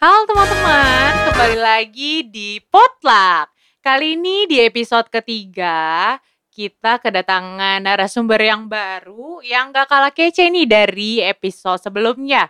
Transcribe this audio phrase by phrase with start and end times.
[0.00, 3.52] Halo teman-teman, kembali lagi di Potluck.
[3.84, 6.16] Kali ini di episode ketiga,
[6.48, 12.48] kita kedatangan narasumber yang baru yang gak kalah kece nih dari episode sebelumnya.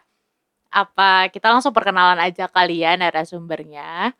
[0.71, 4.15] Apa kita langsung perkenalan aja kali ya narasumbernya?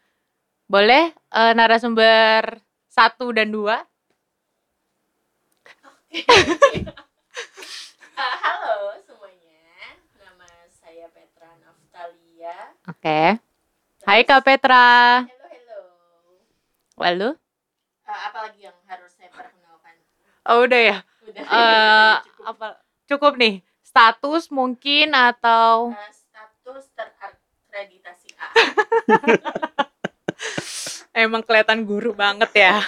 [0.67, 2.59] Boleh eh, narasumber
[2.91, 3.79] satu dan dua?
[6.11, 6.27] Uh,
[8.43, 10.51] halo semuanya, nama
[10.83, 12.75] saya Petra Naftalia.
[13.01, 13.41] Oke.
[14.05, 15.25] Hai Kak Petra.
[15.25, 15.81] Halo, halo.
[17.01, 17.29] Lalu?
[18.05, 19.97] Uh, apa lagi yang harus saya perkenalkan?
[20.45, 20.99] Oh udah ya.
[21.25, 21.41] Udah.
[21.41, 22.45] Eh cukup.
[22.45, 22.67] apa
[23.09, 28.49] cukup nih status mungkin atau Uh, status terakreditasi A.
[31.25, 32.85] emang kelihatan guru banget ya.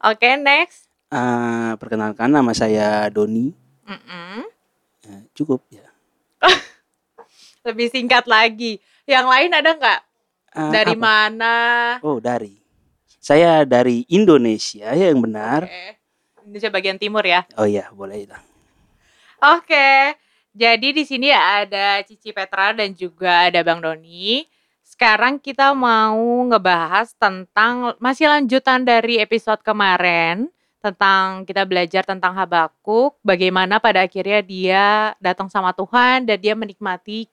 [0.00, 0.88] Oke next.
[1.12, 3.52] Eh, perkenalkan nama saya Doni.
[3.84, 4.48] Mm-mm.
[5.12, 5.84] Eh, cukup ya.
[7.68, 8.80] Lebih singkat lagi.
[9.04, 10.00] Yang lain ada nggak?
[10.56, 11.04] Eh, Dari apa?
[11.04, 11.56] mana?
[12.00, 12.56] Oh dari.
[13.20, 15.68] Saya dari Indonesia ya yang benar.
[15.68, 15.84] Oke.
[16.48, 17.44] Indonesia bagian timur ya.
[17.60, 18.38] Oh iya boleh itu.
[19.44, 20.16] Oke.
[20.56, 24.48] Jadi di sini ada Cici Petra dan juga ada Bang Doni.
[24.80, 26.16] Sekarang kita mau
[26.48, 30.48] ngebahas tentang masih lanjutan dari episode kemarin
[30.80, 34.86] tentang kita belajar tentang Habakuk, bagaimana pada akhirnya dia
[35.20, 37.28] datang sama Tuhan dan dia menikmati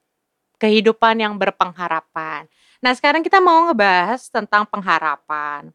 [0.57, 2.47] kehidupan yang berpengharapan.
[2.79, 5.73] Nah, sekarang kita mau ngebahas tentang pengharapan.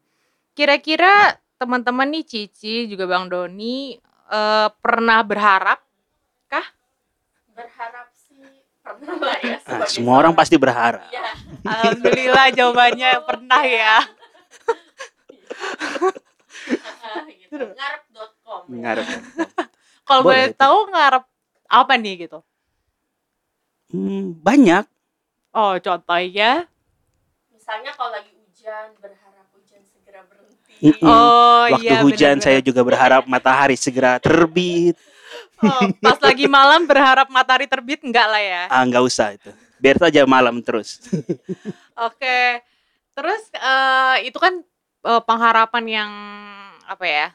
[0.57, 3.97] Kira-kira teman-teman nih Cici juga Bang Doni
[4.31, 5.81] eh, pernah berharap
[7.51, 9.57] Berharap sih pernah lah ya.
[9.67, 11.03] Ah, semua orang pasti berharap.
[11.11, 11.35] Ya.
[11.67, 13.95] Alhamdulillah jawabannya pernah ya.
[17.51, 17.67] Gitu.
[17.75, 18.61] Ngarep.com.
[18.71, 18.79] ya.
[18.79, 19.05] Ngarep.
[20.07, 21.23] Kalau Boleh tahu ngarep
[21.67, 22.39] apa nih gitu?
[23.91, 24.87] Hmm, banyak.
[25.51, 26.65] Oh contohnya?
[27.51, 30.75] Misalnya kalau lagi hujan, berharap hujan segera berhenti.
[30.79, 31.03] Mm-mm.
[31.03, 32.45] Oh Waktu iya hujan benar-benar.
[32.47, 34.95] saya juga berharap matahari segera terbit.
[35.61, 38.63] Oh, pas lagi malam berharap matahari terbit enggak lah ya.
[38.71, 39.51] Ah nggak usah itu.
[39.77, 40.97] Biar saja malam terus.
[41.99, 42.63] Oke.
[43.11, 44.63] Terus eh, itu kan
[45.05, 46.11] eh, pengharapan yang
[46.87, 47.27] apa ya?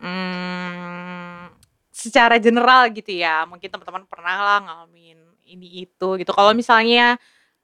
[0.00, 1.52] Hmm,
[1.92, 3.44] secara general gitu ya.
[3.44, 6.30] Mungkin teman-teman pernah lah ngalamin ini itu gitu.
[6.34, 7.16] Kalau misalnya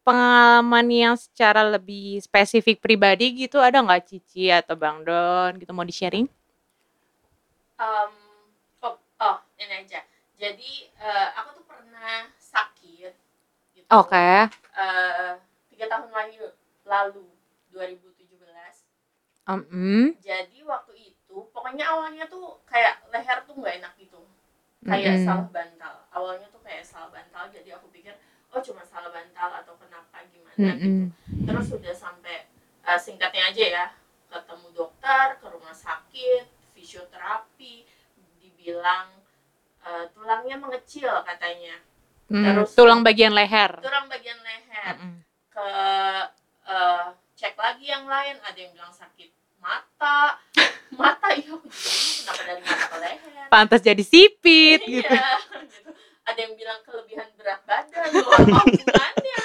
[0.02, 5.86] pengalaman yang secara lebih spesifik pribadi gitu ada nggak Cici atau Bang Don gitu mau
[5.86, 6.26] di sharing?
[7.78, 8.14] Em,
[8.82, 10.02] oh, oh, ini aja.
[10.38, 13.12] Jadi eh, aku tuh pernah sakit.
[13.74, 13.86] Gitu.
[13.90, 14.50] Oke.
[14.78, 15.32] Eh,
[15.74, 16.50] tiga tahun lalu,
[16.86, 17.26] lalu
[17.74, 18.22] 2017.
[19.42, 20.14] Mm-mm.
[20.22, 24.22] Jadi waktu itu, pokoknya awalnya tuh kayak leher tuh nggak enak gitu,
[24.82, 25.24] kayak Mm-mm.
[25.24, 25.94] salah bantal.
[26.10, 28.14] Awalnya tuh kayak salah bantal, jadi aku pikir
[28.50, 30.84] oh cuma salah bantal atau kenapa gimana gitu.
[30.84, 31.46] Mm-mm.
[31.46, 32.36] Terus udah sampai
[32.82, 33.86] eh, singkatnya aja ya,
[34.28, 37.86] ketemu dokter, ke rumah sakit, fisioterapi,
[38.38, 39.08] dibilang
[39.80, 41.78] eh, tulangnya mengecil katanya,
[42.26, 43.76] Hmm, Terus- tulang bagian leher.
[43.78, 44.96] tulang bagian leher.
[44.96, 45.20] Mm-mm.
[45.52, 45.66] ke
[46.64, 49.28] eh, cek lagi yang lain ada yang bilang sakit
[49.62, 50.36] mata.
[50.92, 51.88] Mata iya aku juga
[52.20, 53.46] kenapa dari mata ke leher.
[53.48, 55.08] Pantas jadi sipit gitu.
[55.08, 55.90] iya gitu.
[56.22, 59.40] ada yang bilang kelebihan berat badan loh apa hubungannya?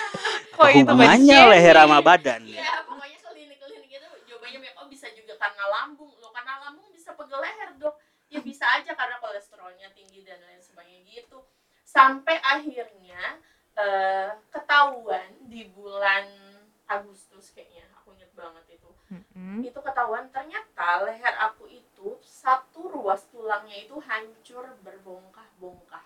[0.58, 2.42] Kok itu hubungannya leher sama badan?
[2.44, 4.74] iya pokoknya klinik-klinik gitu jawabannya banyak.
[4.82, 7.96] Oh bisa juga karena lambung loh karena lambung bisa pegel leher dok.
[8.28, 11.48] Ya bisa aja karena kolesterolnya tinggi dan lain sebagainya gitu.
[11.88, 13.40] Sampai akhirnya
[13.80, 16.47] eh, ketahuan di bulan
[16.88, 19.60] Agustus kayaknya aku inget banget itu Mm-mm.
[19.62, 26.04] itu ketahuan ternyata leher aku itu satu ruas tulangnya itu hancur berbongkah-bongkah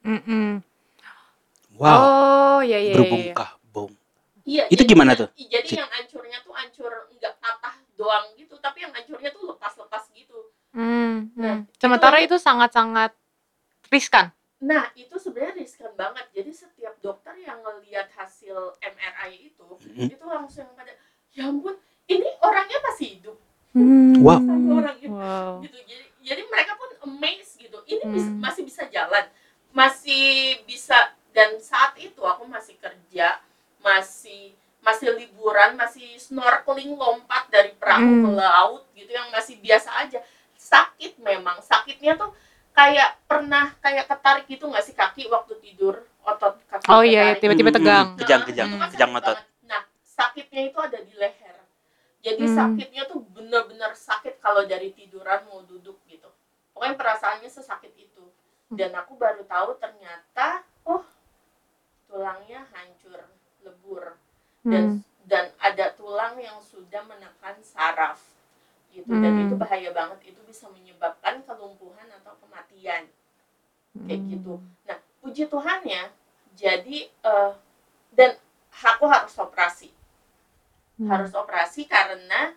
[0.00, 0.62] Mm-mm.
[1.74, 1.94] Wow.
[1.94, 2.96] Oh, iya iya iya.
[2.96, 3.90] Berbongkah bom.
[4.42, 5.28] iya Itu jadi gimana yang- tuh?
[5.36, 5.78] jadi Cik.
[5.78, 10.38] yang hancurnya tuh hancur nggak patah doang gitu tapi yang hancurnya tuh lepas-lepas gitu
[10.68, 11.64] Hmm, Nah.
[11.76, 13.10] Sementara itu- itu sangat-sangat
[13.88, 14.30] riskan.
[14.58, 20.10] Nah itu sebenarnya riskan banget jadi setiap dokter yang ngelihat hasil MRI itu Mm.
[20.10, 20.90] itu langsung pada
[21.30, 23.38] ya ampun ini orangnya masih hidup
[23.70, 24.16] Hmm.
[24.18, 24.40] Wow.
[24.40, 25.12] Satu orang itu.
[25.12, 25.60] Wow.
[25.60, 28.40] gitu jadi jadi mereka pun amazed gitu ini bis- Hmm.
[28.40, 29.24] masih bisa jalan
[29.70, 30.26] masih
[30.64, 30.96] bisa
[31.30, 33.38] dan saat itu aku masih kerja
[33.78, 34.50] masih
[34.80, 38.22] masih liburan masih snorkeling lompat dari perahu Hmm.
[38.24, 40.18] ke laut gitu yang masih biasa aja
[40.56, 42.32] sakit memang sakitnya tuh
[42.78, 47.34] kayak pernah kayak ketarik gitu nggak sih kaki waktu tidur otot kaki Oh iya, iya,
[47.34, 48.06] tiba-tiba Mm, tegang.
[48.14, 49.34] Kejang, Nah, kejang, kan kejang otot.
[49.34, 49.46] banget.
[49.66, 51.58] Nah, sakitnya itu ada di leher.
[52.22, 52.54] Jadi Hmm.
[52.54, 56.30] sakitnya tuh bener-bener sakit kalau dari tiduran mau duduk gitu.
[56.70, 58.24] Pokoknya perasaannya sesakit itu.
[58.70, 61.02] Dan aku baru tahu ternyata, oh
[62.06, 63.26] tulangnya hancur,
[63.64, 63.94] lebu
[64.68, 65.00] dan Hmm.
[65.28, 68.20] dan ada tulang yang sudah menekan saraf
[68.92, 69.44] gitu dan Hmm.
[69.44, 71.44] itu bahaya banget itu bisa menyebabkan
[74.06, 74.30] kayak Hmm.
[74.30, 74.54] gitu.
[74.84, 76.02] Nah, puji Tuhannya,
[76.54, 77.52] jadi eh,
[78.12, 78.30] dan
[78.70, 79.90] aku harus operasi,
[80.98, 81.08] Hmm.
[81.08, 82.54] harus operasi karena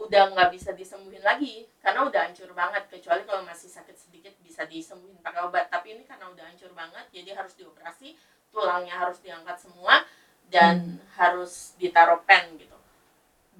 [0.00, 4.64] udah nggak bisa disembuhin lagi karena udah hancur banget kecuali kalau masih sakit sedikit bisa
[4.64, 8.16] disembuhin pakai obat tapi ini karena udah hancur banget jadi harus dioperasi
[8.48, 10.00] tulangnya harus diangkat semua
[10.48, 12.74] dan harus ditaruh pen gitu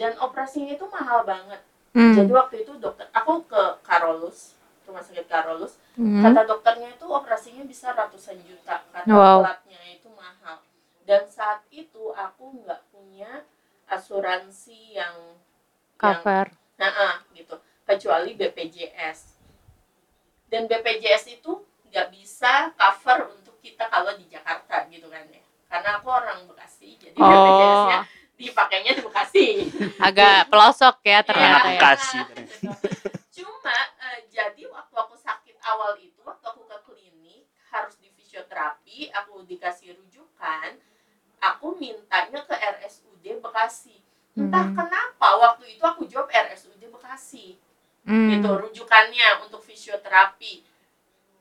[0.01, 1.61] dan operasinya itu mahal banget
[1.93, 2.17] Hmm.
[2.17, 4.57] jadi waktu itu dokter aku ke Karolus
[4.91, 6.21] rumah sakit Karolus Hmm.
[6.21, 9.41] kata dokternya itu operasinya bisa ratusan juta karena Wow.
[9.45, 10.59] platnya itu mahal
[11.03, 13.47] dan saat itu aku nggak punya
[13.87, 15.15] asuransi yang
[15.97, 16.47] yang cover.
[16.75, 17.55] nah, gitu
[17.85, 19.37] kecuali BPJS
[20.47, 21.53] dan BPJS itu
[21.87, 26.97] nggak bisa cover untuk kita kalau di Jakarta gitu kan ya karena aku orang Bekasi
[26.97, 27.99] jadi Oh, BPJS-nya
[28.37, 29.47] dipakainya di Bekasi
[30.01, 31.73] agak pelosok ya ternyata Anak ya.
[31.77, 32.19] Bekasi.
[33.33, 39.11] Cuma eh, jadi waktu aku sakit awal itu, waktu aku ke klinik harus di fisioterapi,
[39.15, 40.79] aku dikasih rujukan,
[41.41, 43.97] aku mintanya ke RSUD Bekasi.
[44.37, 44.77] Entah Hmm.
[44.79, 47.59] kenapa waktu itu aku jawab RSUD Bekasi,
[48.07, 48.31] Hmm.
[48.33, 50.65] gitu rujukannya untuk fisioterapi.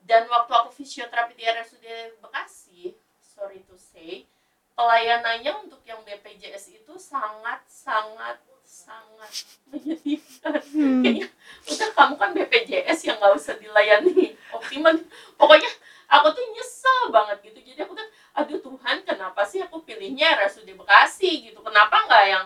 [0.03, 1.85] Dan waktu aku fisioterapi di RSUD
[2.21, 4.25] Bekasi, sorry to say,
[4.73, 9.33] pelayanannya untuk yang BPJS itu sangat sangat sangat
[9.73, 10.61] menyedihkan.
[10.61, 11.01] Hmm.
[11.01, 11.25] kayaknya
[11.65, 14.93] udah kamu kan BPJS yang nggak usah dilayani optimal.
[15.33, 15.69] Pokoknya
[16.05, 17.59] aku tuh nyesel banget gitu.
[17.65, 18.07] Jadi aku kan
[18.37, 21.49] aduh Tuhan kenapa sih aku pilihnya RSUD Bekasi?
[21.49, 21.57] Gitu.
[21.57, 22.45] Kenapa nggak yang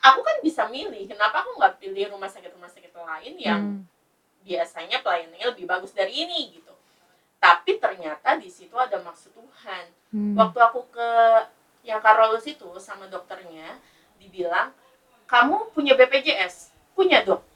[0.00, 1.10] aku kan bisa milih.
[1.10, 3.82] Kenapa aku nggak pilih rumah sakit rumah sakit lain yang Hmm.
[4.40, 6.54] biasanya pelayanannya lebih bagus dari ini?
[6.54, 6.72] Gitu.
[7.36, 9.84] Tapi ternyata di situ ada maksud Tuhan.
[10.10, 10.34] Hmm.
[10.34, 11.10] waktu aku ke
[11.86, 13.78] yang Karolus itu sama dokternya
[14.18, 14.74] dibilang
[15.30, 17.46] kamu punya BPJS punya dok.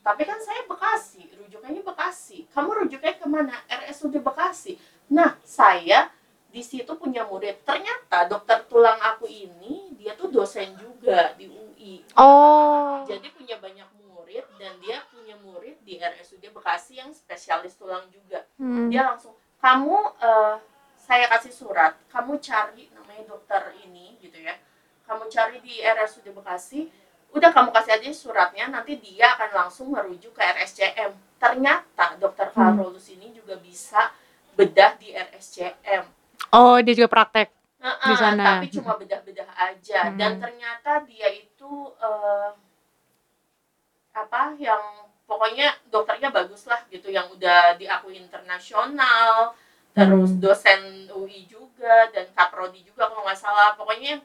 [0.00, 2.48] Tapi kan saya Bekasi rujukannya Bekasi.
[2.48, 4.80] Kamu rujukannya ke mana RSUD Bekasi.
[5.12, 6.08] Nah saya
[6.48, 7.60] di situ punya murid.
[7.68, 13.04] Ternyata dokter tulang aku ini dia tuh dosen juga di UI Oh.
[13.04, 18.48] jadi punya banyak murid dan dia punya murid di RSUD Bekasi yang spesialis tulang juga.
[18.56, 18.88] Hmm.
[18.88, 20.56] dia langsung kamu eh,
[20.96, 21.92] saya kasih surat.
[22.08, 24.56] Kamu cari namanya dokter ini gitu ya
[25.06, 26.90] kamu cari di RSUD Bekasi
[27.30, 32.74] udah kamu kasih aja suratnya nanti dia akan langsung merujuk ke RSCM ternyata dokter Hmm.
[32.76, 34.10] Karolus ini juga bisa
[34.54, 36.04] bedah di RSCM
[36.48, 37.48] Oh, dia juga praktek.
[37.76, 38.44] Heeh, Di sana.
[38.56, 40.42] tapi cuma bedah-bedah aja dan Hmm.
[40.42, 42.50] ternyata dia itu eh,
[44.16, 44.80] apa yang
[45.28, 49.52] pokoknya dokternya bagus lah gitu yang udah diakui internasional
[49.92, 50.40] terus Hmm.
[50.40, 50.80] dosen
[51.12, 54.20] UI juga dan kaprodi juga kalau nggak salah pokoknya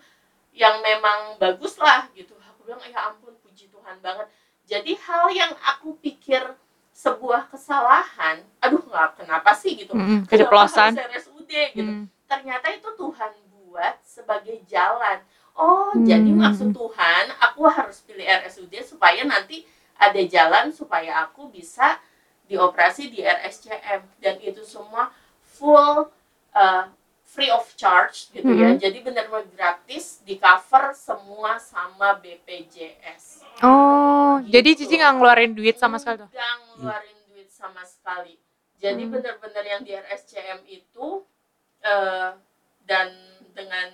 [0.51, 4.27] yang memang bagus lah gitu aku bilang ya ampun puji Tuhan banget
[4.63, 6.43] jadi hal yang aku pikir
[6.91, 10.27] sebuah kesalahan aduh nggak kenapa sih gitu Hmm.
[10.27, 10.93] Keceplosan.
[10.93, 12.05] harus RSUD gitu Hmm.
[12.27, 15.23] ternyata itu Tuhan buat sebagai jalan.
[15.51, 16.03] Oh, Hmm.
[16.03, 19.63] jadi maksud Tuhan aku harus pilih RSUD supaya nanti
[19.95, 21.99] ada jalan supaya aku bisa
[22.45, 25.11] dioperasi di RSCM dan itu semua
[25.41, 26.11] full
[26.51, 26.83] uh,
[27.31, 28.75] free of charge gitu ya.
[28.75, 28.79] Hmm.
[28.79, 33.47] Jadi benar-benar gratis di cover semua sama BPJS.
[33.63, 34.51] Oh, Gitu.
[34.51, 36.29] jadi Cici nggak ngeluarin duit sama sekali tuh?
[36.29, 38.35] Nggak ngeluarin duit sama sekali.
[38.81, 39.13] Jadi Hmm.
[39.15, 41.23] benar-benar yang di RSCM itu
[41.81, 42.31] eh,
[42.85, 43.09] dan
[43.57, 43.89] dengan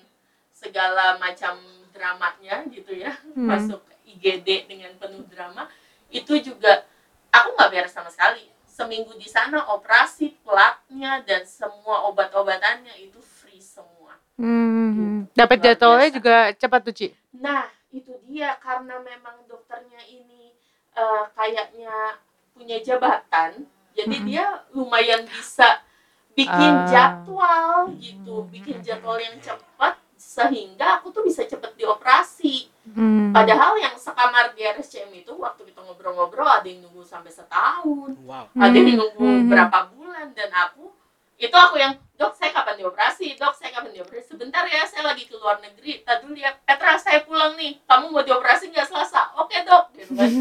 [0.51, 1.55] segala macam
[1.95, 3.47] dramanya gitu ya, Hmm.
[3.47, 5.71] masuk IGD dengan penuh drama,
[6.09, 6.83] itu juga
[7.31, 8.43] aku nggak bayar sama sekali.
[8.77, 14.13] Seminggu di sana operasi, platnya dan semua obat-obatannya itu free semua.
[14.37, 15.25] Hmm.
[15.33, 17.07] Dapat Luar jadwalnya juga cepat tuh, Ci.
[17.41, 20.53] Nah, itu dia karena memang dokternya ini
[20.93, 22.21] eh, kayaknya
[22.53, 23.65] punya jabatan,
[23.97, 24.29] jadi Mm-mm.
[24.29, 25.81] dia lumayan bisa
[26.37, 26.85] bikin Ah.
[26.85, 29.97] jadwal gitu, bikin jadwal yang cepat
[30.37, 32.69] sehingga aku tuh bisa cepet dioperasi.
[32.93, 33.33] Hmm.
[33.33, 38.45] Padahal yang sekamar di RSCM itu waktu kita ngobrol-ngobrol ada yang nunggu sampai setahun, Wow.
[38.53, 39.01] ada yang Hmm.
[39.01, 39.49] nunggu Hmm.
[39.49, 40.93] berapa bulan dan aku
[41.37, 45.29] itu aku yang dok saya kapan dioperasi dok saya kapan dioperasi sebentar ya saya lagi
[45.29, 49.53] ke luar negeri tadi ya Petra saya pulang nih kamu mau dioperasi nggak selasa oke
[49.61, 50.25] dok gitu kan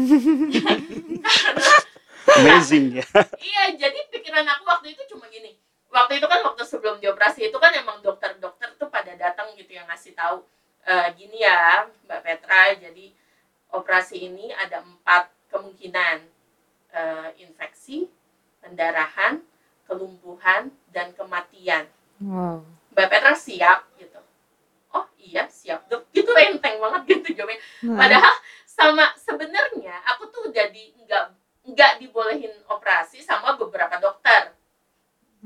[2.27, 3.05] Amazing ya.
[3.39, 5.53] iya jadi pikiran aku waktu itu cuma gini
[5.97, 9.89] waktu itu kan waktu sebelum dioperasi itu kan emang dokter-dokter tuh pada datang gitu yang
[9.89, 10.45] ngasih tahu
[10.85, 13.11] "Eh, gini ya mbak Petra jadi
[13.73, 16.37] operasi ini ada empat kemungkinan
[16.87, 18.07] Eh, infeksi
[18.63, 19.43] pendarahan
[19.85, 21.85] kelumpuhan dan kematian
[22.17, 22.63] Wow.
[22.95, 24.17] Mbak Petra siap gitu.
[24.95, 27.99] Oh iya siap dok gitu Nah.
[27.99, 28.35] padahal
[28.65, 31.23] sama sebenarnya aku tuh udah di nggak
[31.67, 34.06] nggak dibolehin operasi sama beberapa dokter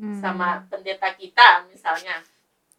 [0.02, 0.18] Hmm.
[0.18, 2.26] sama pendeta kita misalnya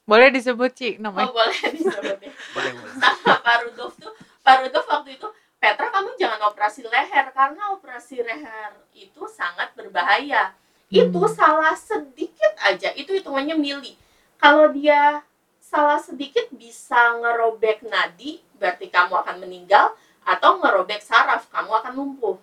[0.03, 1.31] Boleh disebut Ci oh namanya.
[1.31, 2.95] boleh disebutnya Boleh, boleh.
[3.03, 4.11] sama Pak Rudolf tuh
[4.43, 10.51] Pak Rudolf waktu itu Petra kamu jangan operasi leher karena operasi leher itu sangat berbahaya
[10.91, 11.31] itu Hmm.
[11.31, 13.95] salah sedikit aja itu hitungannya mili
[14.37, 15.23] kalau dia
[15.63, 19.95] salah sedikit bisa ngerobek nadi berarti kamu akan meninggal
[20.27, 22.37] atau ngerobek saraf kamu akan lumpuh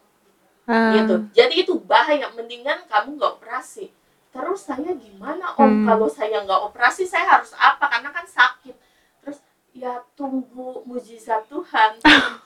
[0.64, 0.96] Ah.
[0.96, 3.92] gitu jadi itu bahaya mendingan kamu nggak operasi
[4.30, 5.86] terus saya gimana om Hmm.
[5.86, 8.76] kalau saya nggak operasi saya harus apa karena kan sakit
[9.20, 11.98] terus ya tunggu mujizat Tuhan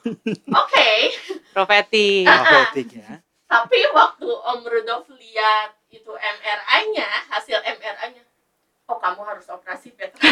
[0.64, 0.92] oke
[1.52, 2.24] Profetik.
[2.24, 2.40] Ah.
[2.40, 3.20] Profetik ya.
[3.46, 8.24] tapi waktu om Rudolf lihat itu MRI-nya hasil MRI-nya
[8.86, 10.18] oh kamu harus operasi Petra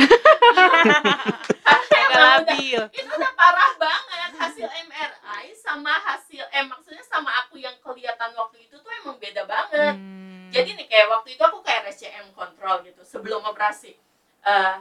[1.64, 2.82] Agak Karena emang udah- labil.
[2.92, 8.58] itu udah parah banget hasil MRI sama hasil eh maksudnya sama aku yang kelihatan waktu
[8.62, 10.31] itu tuh emang beda banget Hmm.
[10.52, 13.96] Jadi nih kayak waktu itu aku kayak RSCM kontrol gitu sebelum operasi.
[14.44, 14.76] Eh,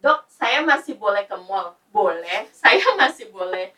[0.00, 1.76] dok saya masih boleh ke mall?
[1.92, 2.48] Boleh.
[2.50, 3.70] Saya masih boleh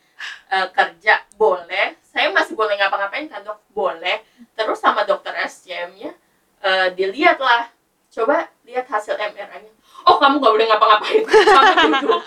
[0.48, 1.26] eh, kerja?
[1.34, 1.98] Boleh.
[2.06, 3.58] Saya masih boleh ngapa-ngapain kan dok?
[3.74, 4.22] Boleh.
[4.54, 6.14] Terus sama dokter SCM-nya
[6.62, 7.68] eh, dilihat lah
[8.12, 9.72] coba lihat hasil MRI-nya
[10.04, 11.22] oh kamu gak boleh ngapa-ngapain.
[11.56, 12.22] Kamu duduk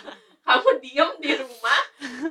[0.46, 1.82] kamu diem di rumah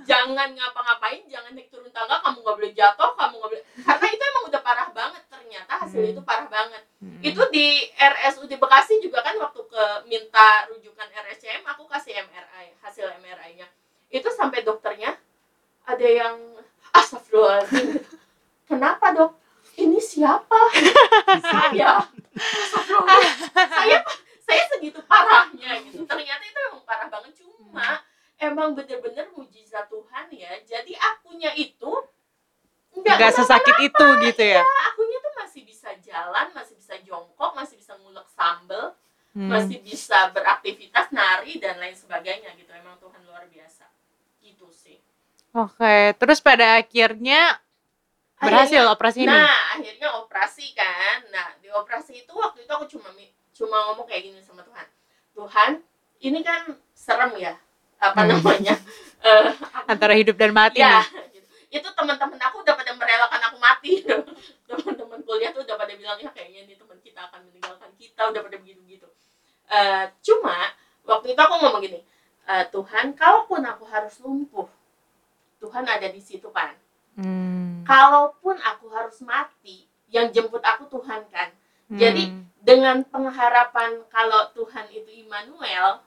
[0.07, 4.23] jangan ngapa-ngapain jangan naik turun tangga kamu gak boleh jatuh kamu gak boleh karena itu
[4.23, 6.13] emang udah parah banget ternyata hasil Hmm.
[6.15, 7.19] itu parah banget Hmm.
[7.23, 13.07] itu di RSUD Bekasi juga kan waktu ke minta rujukan RSCM aku kasih MRI hasil
[13.19, 13.67] MRI-nya
[14.11, 15.19] itu sampai dokternya
[15.83, 16.39] ada yang
[16.95, 17.99] astagfirullahaladzim
[18.71, 19.33] kenapa dok
[19.75, 20.61] ini siapa
[21.43, 21.99] saya
[22.31, 23.19] astagfirullah
[23.75, 23.99] saya
[24.45, 28.03] saya segitu parahnya gitu ternyata itu emang parah banget cuma
[28.39, 31.91] emang bener-bener mujizat Tuhan ya jadi akunya itu
[33.25, 34.63] nggak sesakit itu gitu ya.
[34.85, 38.93] akunya tuh masih bisa jalan, masih bisa jongkok, masih bisa ngulek sambel,
[39.33, 39.51] Hmm.
[39.51, 42.71] masih bisa beraktivitas, nari dan lain sebagainya gitu.
[42.71, 43.83] Emang Tuhan luar biasa.
[44.39, 45.03] Gitu sih.
[45.51, 47.59] Oke, terus pada akhirnya
[48.37, 49.33] berhasil Akhirnya- operasi ini.
[49.33, 51.19] Nah, akhirnya operasi kan.
[51.31, 53.11] Nah, di operasi itu waktu itu aku cuma
[53.51, 54.87] cuma ngomong kayak gini sama Tuhan.
[55.33, 55.71] Tuhan,
[56.21, 56.63] ini kan
[56.93, 57.59] serem ya.
[57.99, 58.39] Apa Hmm.
[58.39, 58.77] namanya?
[59.25, 59.49] Eh,
[59.89, 61.33] Antara hidup dan mati ya, nih.
[61.33, 61.49] gitu.
[61.75, 64.05] itu teman-teman aku udah pada merelakan aku mati
[64.63, 68.41] teman-teman kuliah tuh udah pada bilang ya kayaknya nih teman kita akan meninggalkan kita udah
[68.43, 69.09] pada begitu gitu
[69.75, 70.55] Eh, cuma
[71.03, 71.99] waktu itu aku ngomong gini
[72.47, 74.71] "Eh, Tuhan kalaupun aku harus lumpuh
[75.59, 76.79] Tuhan ada di situ kan
[77.15, 77.83] Hmm.
[77.87, 81.51] kalaupun aku harus mati yang jemput aku Tuhan kan
[81.95, 82.43] jadi, Hmm.
[82.59, 86.03] dengan pengharapan kalau Tuhan itu Immanuel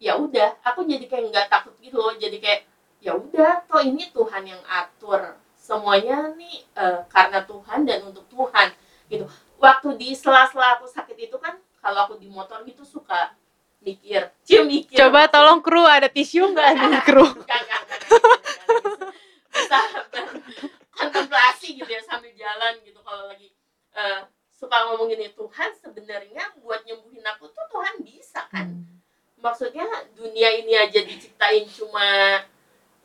[0.00, 2.60] ya udah aku jadi kayak nggak takut gitu loh jadi kayak
[3.00, 8.68] ya udah toh ini Tuhan yang atur semuanya nih eh, karena Tuhan dan untuk Tuhan
[9.08, 9.24] gitu
[9.60, 11.56] waktu di sela-sela aku sakit itu kan
[11.86, 13.30] kalau aku di motor gitu suka
[13.78, 14.98] mikir cie mikir.
[14.98, 17.22] Coba tolong kru ada tisu nggak nih kru?
[19.54, 19.78] Bisa
[20.90, 22.98] kontemplasi gitu ya sambil jalan gitu.
[23.06, 23.54] Kalau lagi
[23.94, 28.66] eh, suka ngomong gini Tuhan sebenarnya buat nyembuhin aku tuh Tuhan bisa kan.
[29.38, 29.86] Maksudnya
[30.18, 32.42] dunia ini aja diciptain cuma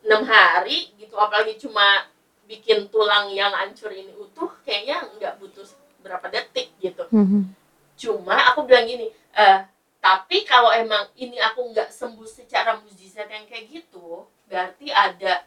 [0.02, 2.10] enam hari gitu apalagi cuma
[2.50, 5.62] bikin tulang yang hancur ini utuh kayaknya nggak butuh
[6.02, 7.06] berapa detik gitu.
[7.14, 7.61] Hmm.
[8.02, 9.06] Cuma aku bilang gini
[9.38, 9.62] eh
[10.02, 15.46] tapi kalau emang ini aku nggak sembuh secara mujizat yang kayak gitu berarti ada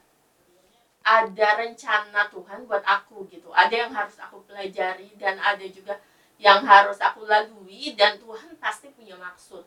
[1.06, 3.54] ada rencana Tuhan buat aku gitu.
[3.54, 6.02] Ada yang harus aku pelajari dan ada juga
[6.42, 9.62] yang harus aku lalui dan Tuhan pasti punya maksud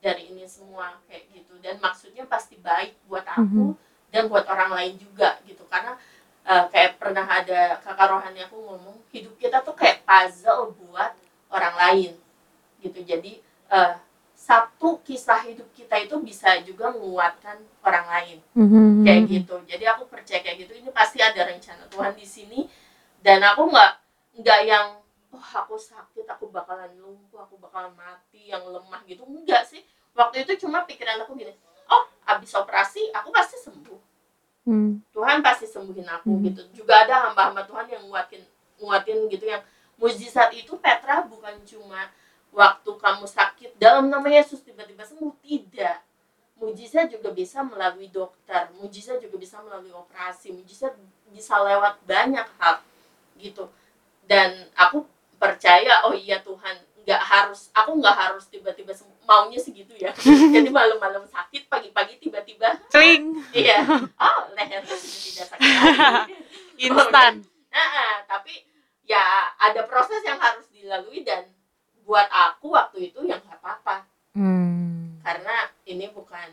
[0.00, 1.60] dari ini semua kayak gitu.
[1.60, 3.76] Dan maksudnya pasti baik buat aku
[4.08, 5.68] dan buat orang lain juga gitu.
[5.68, 5.92] Karena
[6.48, 11.12] eh, kayak pernah ada kakak rohani aku ngomong hidup kita tuh kayak puzzle buat
[11.52, 12.12] orang lain
[12.80, 13.00] gitu.
[13.02, 13.94] Jadi eh,
[14.38, 18.38] satu kisah hidup kita itu bisa juga menguatkan orang lain.
[18.54, 19.02] Hmm.
[19.02, 19.56] kayak gitu.
[19.66, 22.60] Jadi aku percaya kayak gitu ini pasti ada rencana Tuhan di sini.
[23.18, 23.92] Dan aku nggak
[24.38, 25.02] nggak yang
[25.34, 29.26] oh aku sakit aku bakalan lumpuh aku bakalan mati yang lemah gitu.
[29.26, 29.82] Enggak sih.
[30.14, 31.52] Waktu itu cuma pikiran aku gini
[31.88, 34.00] oh habis operasi aku pasti sembuh.
[34.68, 35.00] Hmm.
[35.16, 36.44] Tuhan pasti sembuhin aku Hmm.
[36.46, 36.62] gitu.
[36.84, 38.42] Juga ada hamba-hamba Tuhan yang nguatin
[38.78, 39.62] nguatin gitu yang
[39.98, 42.06] mujizat itu Petra bukan cuma
[42.58, 45.30] waktu kamu sakit dalam nama Yesus tiba-tiba sembuh?
[45.38, 45.98] Tidak.
[46.58, 50.90] Mujizat juga bisa melalui dokter mujizat juga bisa melalui operasi mujizat
[51.30, 52.82] bisa lewat banyak hal
[53.38, 53.70] gitu.
[54.26, 55.06] Dan aku
[55.38, 58.90] percaya oh iya Tuhan nggak harus aku nggak harus tiba-tiba
[59.22, 60.10] maunya segitu ya.
[60.54, 63.38] Jadi malam-malam sakit pagi-pagi tiba-tiba Celing.
[63.54, 63.86] iya.
[64.18, 65.70] Oh leher sudah tidak sakit
[66.90, 67.46] Instan.
[67.70, 68.66] Nah, tapi
[69.06, 71.46] ya ada proses yang harus dilalui dan
[72.08, 75.18] buat aku waktu itu yang nggak apa-apa Hmm.
[75.20, 76.48] karena ini bukan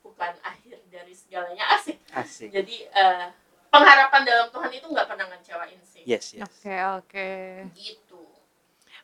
[0.00, 2.48] bukan akhir dari segalanya asik Asik.
[2.48, 3.26] jadi eh,
[3.68, 6.46] pengharapan dalam Tuhan itu nggak pernah ngecewain sih Yes, yes.
[6.46, 7.30] Oke, oke.
[7.74, 8.22] gitu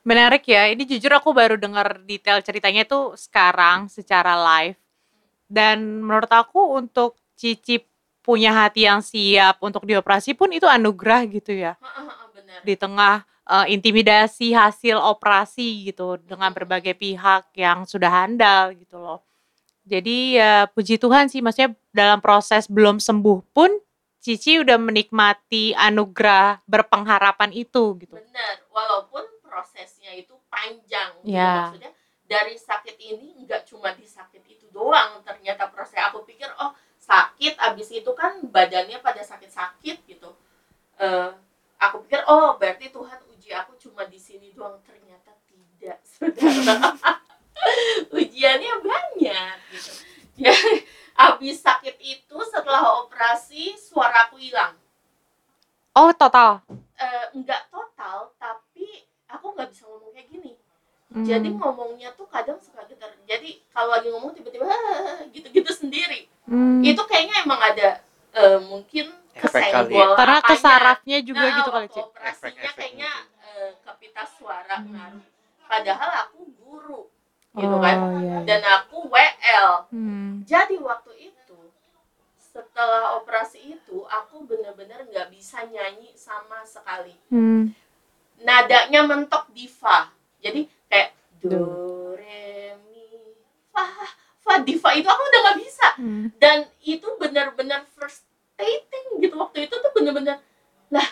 [0.02, 0.66] Menarik ya.
[0.66, 4.78] Ini jujur aku baru dengar detail ceritanya itu sekarang secara live.
[5.46, 7.82] Dan menurut aku untuk Cici
[8.22, 11.74] punya hati yang siap untuk dioperasi pun itu anugerah gitu ya.
[12.34, 18.98] benar Di tengah eh, intimidasi hasil operasi gitu dengan berbagai pihak yang sudah handal gitu
[18.98, 19.20] loh.
[19.82, 23.70] Jadi ya puji Tuhan sih maksudnya dalam proses belum sembuh pun
[24.22, 28.14] Cici udah menikmati anugerah berpengharapan itu gitu.
[28.14, 31.34] benar walaupun prosesnya itu panjang gitu.
[31.34, 31.74] Ya.
[31.74, 31.90] maksudnya
[32.30, 36.70] dari sakit ini nggak cuma di sakit itu doang ternyata proses aku pikir oh
[37.02, 40.30] sakit abis itu kan badannya pada sakit-sakit gitu
[41.02, 41.30] Eh,
[41.82, 43.18] aku pikir oh berarti Tuhan
[43.52, 46.96] uji aku cuma di sini doang ternyata tidak saudara
[48.10, 49.92] ujiannya banyak gitu
[50.40, 50.56] ya
[51.20, 54.72] abis sakit itu setelah operasi suaraku hilang
[55.92, 56.64] Oh total.
[56.96, 60.52] Eh, nggak total tapi aku nggak bisa ngomong kayak gini
[61.12, 61.28] Hmm.
[61.28, 64.64] jadi ngomongnya tuh kadang suka getar jadi kalau lagi ngomong tiba-tiba
[65.28, 66.80] gitu-gitu sendiri Hmm.
[66.80, 68.00] itu kayaknya emang ada
[68.32, 69.44] eh, mungkin ya.
[69.44, 72.00] kesenggol karena kesarafnya juga Nah, gitu kali waktu Ci.
[72.00, 73.44] operasinya Efek-efek kayaknya mungkin.
[73.44, 73.92] eh, ke
[74.78, 74.90] Hmm.
[74.90, 75.24] ngaruh
[75.62, 77.00] padahal aku guru
[77.52, 78.36] gitu Oh kan iya.
[78.44, 80.40] dan aku WL Hmm.
[80.42, 81.58] jadi waktu itu
[82.36, 87.72] setelah operasi itu aku bener-bener nggak bisa nyanyi sama sekali Hmm.
[88.38, 91.60] nadanya mentok di fa jadi kayak do Do.
[92.14, 93.08] re mi
[93.68, 93.84] fa
[94.38, 96.32] fa di fa itu aku udah nggak bisa Hmm.
[96.36, 100.40] dan itu benar-benar frustrating gitu waktu itu tuh bener-bener
[100.88, 101.08] lah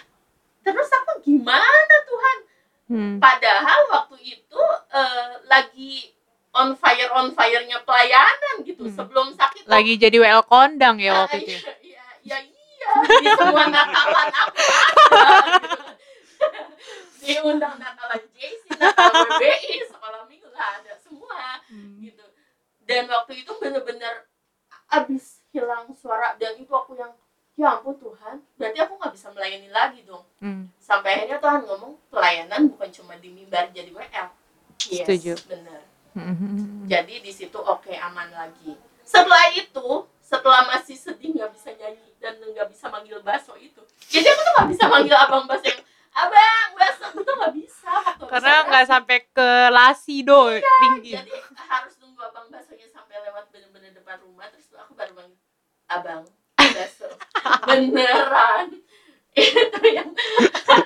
[0.61, 1.69] terus aku gimana
[2.03, 2.39] Tuhan
[2.87, 3.17] Hmm.
[3.17, 6.11] padahal waktu itu eh, lagi
[6.51, 8.93] on fire on firenya pelayanan gitu Hmm.
[8.93, 11.57] sebelum sakit tuh, Lagi jadi WL kondang ya ah, waktu itu.
[11.57, 15.79] iya, iya, iya, iya di semua Natalan aku gitu.
[17.23, 21.97] diundang Natalan JC Natalan BBI sekolah minggu lah ada semua Hmm.
[21.99, 22.25] gitu
[22.83, 24.27] dan waktu itu bener-bener
[24.91, 27.15] abis hilang suara dan itu aku yang
[27.55, 30.67] ya ampun Tuhan berarti aku nggak bisa melayani lagi dong Hmm.
[30.77, 34.29] sampai akhirnya Tuhan ngomong pelayanan bukan cuma di mimbar jadi WL
[34.85, 35.33] yes, Setuju.
[35.47, 36.83] bener Hmm.
[36.85, 38.75] jadi di situ oke aman lagi
[39.11, 39.89] setelah itu
[40.21, 44.53] setelah masih sedih nggak bisa nyanyi dan nggak bisa manggil baso itu jadi aku tuh
[44.55, 47.93] nggak bisa manggil abang baso yang abang baso itu nggak bisa
[48.23, 51.13] Karena nggak sampai ke lasido tinggi.
[51.13, 55.39] jadi harus nunggu abang baksonya sampai lewat bener-bener depan rumah terus aku baru manggil
[55.89, 56.23] abang
[56.55, 57.09] bakso
[57.67, 58.67] beneran.
[59.33, 60.11] Itu yang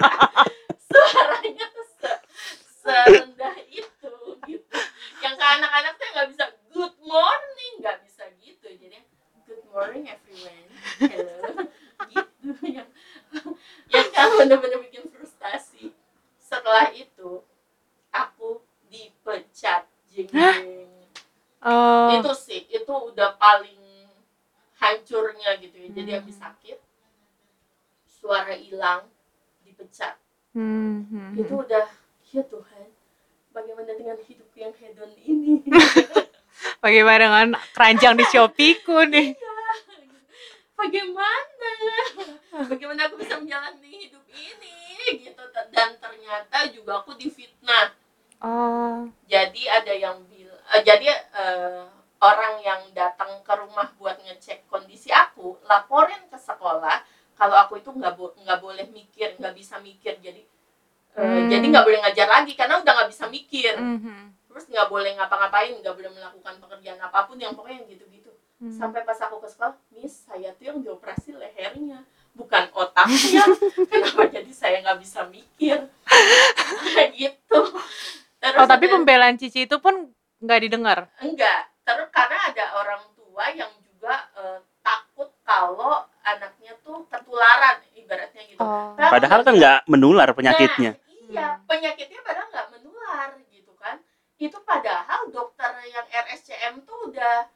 [0.87, 2.23] suaranya tuh se-
[2.79, 4.13] serendah itu
[4.45, 4.77] gitu.
[5.19, 8.14] Yang ke anak-anak tuh nggak bisa good morning nggak bisa
[8.65, 8.89] gitu.
[8.89, 8.99] Jadi
[9.45, 10.69] good morning everyone.
[11.01, 11.69] Hello.
[12.05, 12.53] Gitu.
[12.69, 12.89] Yang
[13.93, 15.93] yang kan bener-bener bikin frustasi.
[16.37, 17.41] Setelah itu
[18.13, 20.29] aku dipecat jeng
[21.65, 22.13] Oh.
[22.13, 23.81] itu sih itu udah paling
[24.77, 25.89] hancurnya gitu ya.
[25.97, 26.19] Jadi Hmm.
[26.21, 26.77] habis sakit
[28.05, 29.09] suara hilang
[29.65, 30.21] dipecat.
[30.53, 31.09] Hmm.
[31.09, 31.65] hmm, itu hmm.
[31.65, 31.89] udah
[32.37, 32.87] ya Tuhan
[33.57, 35.65] bagaimana dengan hidup yang hedon ini
[36.79, 39.29] Bagaimana dengan keranjang di Shopee-ku nih?
[40.75, 41.71] bagaimana
[42.67, 44.77] bagaimana aku bisa menjalani hidup ini
[45.23, 47.95] gitu dan ternyata juga aku difitnah
[48.45, 49.09] Oh.
[49.25, 51.83] jadi ada yang bilang jadi eh,
[52.19, 57.01] orang yang datang ke rumah buat ngecek kondisi aku laporin ke sekolah
[57.33, 60.43] kalau aku itu nggak bo- nggak boleh mikir nggak bisa mikir jadi
[61.15, 61.49] eh, Hmm.
[61.49, 64.44] jadi nggak boleh ngajar lagi karena udah nggak bisa mikir Mhm.
[64.55, 68.71] Terus nggak boleh ngapa-ngapain nggak boleh melakukan pekerjaan apa pun yang pokoknya gitu-gitu Hmm.
[68.71, 73.43] sampai pas aku ke sekolah miss saya tuh yang dioperasi lehernya bukan otaknya
[73.91, 75.91] kenapa jadi saya nggak bisa mikir
[77.19, 77.61] gitu
[78.37, 81.11] Terus Oh tapi ada- pembelaan Cici itu pun nggak didengar.
[81.19, 88.43] enggak terus karena ada orang tua yang juga eh, takut kalau anaknya tuh ketularan ibaratnya
[88.45, 88.95] gitu Oh.
[88.95, 90.95] Padahal kan nggak menular penyakitnya.
[90.95, 93.29] Nah, iya, penyakitnya padahal nggak menular.
[94.45, 97.49] Itu padahal dokter yang RSCM tuh udah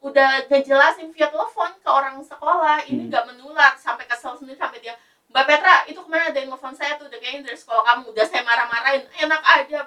[0.00, 3.08] udah ngejelasin via telepon ke orang sekolah ini Hmm.
[3.08, 4.98] nggak menular sampai kesel sendiri sampai dia
[5.30, 8.12] Mbak Petra itu ke mana ada yang telepon saya tuh udah kayaknya dari sekolah kamu
[8.12, 9.78] udah saya marah-marahin enak aja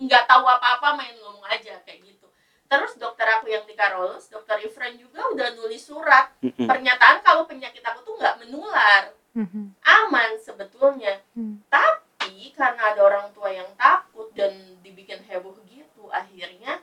[0.00, 2.26] nggak tahu apa-apa main ngomong aja kayak gitu
[2.66, 6.64] terus dokter aku yang di Carolus dokter Ifran juga udah nulis surat Mm-mm.
[6.64, 9.76] pernyataan kalau penyakit aku tuh nggak menular Mhm.
[9.78, 11.60] aman sebetulnya Hmm.
[11.68, 14.50] tapi karena ada orang tua yang takut dan
[14.80, 16.80] dibikin heboh gitu akhirnya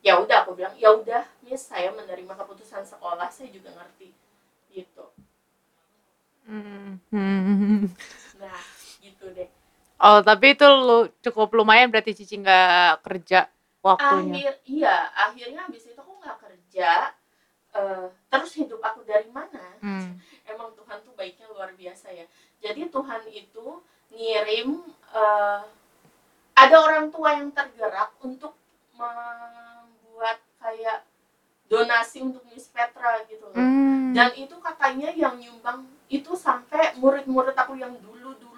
[0.00, 4.08] ya udah aku bilang ya udah miss saya menerima keputusan sekolah saya juga ngerti
[4.68, 5.04] gitu
[6.42, 6.98] Mhm.
[8.36, 8.62] nah
[8.98, 9.46] gitu deh
[10.02, 13.46] Oh, tapi itu lu cukup lumayan berarti Cici nggak kerja
[13.80, 14.34] waktunya.
[14.50, 16.90] akhir iya akhirnya habis itu aku nggak kerja
[17.72, 20.18] eh, terus hidup aku dari mana Hmm.
[20.50, 22.26] emang Tuhan tuh baiknya luar biasa ya
[22.58, 23.66] jadi Tuhan itu
[24.10, 24.68] ngirim
[25.14, 25.60] eh,
[26.54, 28.54] ada orang tua yang tergerak untuk
[28.94, 31.02] membuat kayak
[31.66, 34.12] donasi untuk Miss Petra gitu loh Hmm.
[34.12, 38.51] dan itu katanya yang nyumbang itu sampai murid-murid aku yang dulu dulu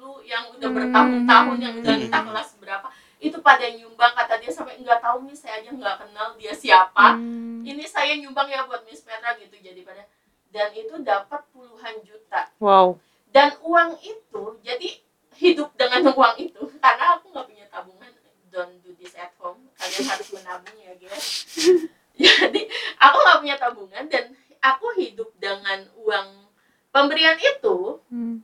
[0.00, 0.76] dulu yang udah Hmm.
[0.80, 2.28] bertahun-tahun yang udah entah Hmm.
[2.32, 2.88] kelas berapa
[3.20, 7.20] itu pada nyumbang kata dia sampai nggak tahu nih saya aja nggak kenal dia siapa
[7.20, 7.60] Hmm.
[7.60, 10.08] ini saya nyumbang ya buat Miss Petra gitu jadi pada
[10.48, 12.96] dan itu dapat puluhan juta Wow.
[13.28, 14.88] dan uang itu jadi
[15.36, 18.08] hidup dengan uang itu karena aku nggak punya tabungan
[18.48, 21.44] don't do this at home kalian harus menabung ya guys
[22.16, 22.60] jadi
[22.96, 26.48] aku nggak punya tabungan dan aku hidup dengan uang
[26.88, 28.40] pemberian itu Hmm.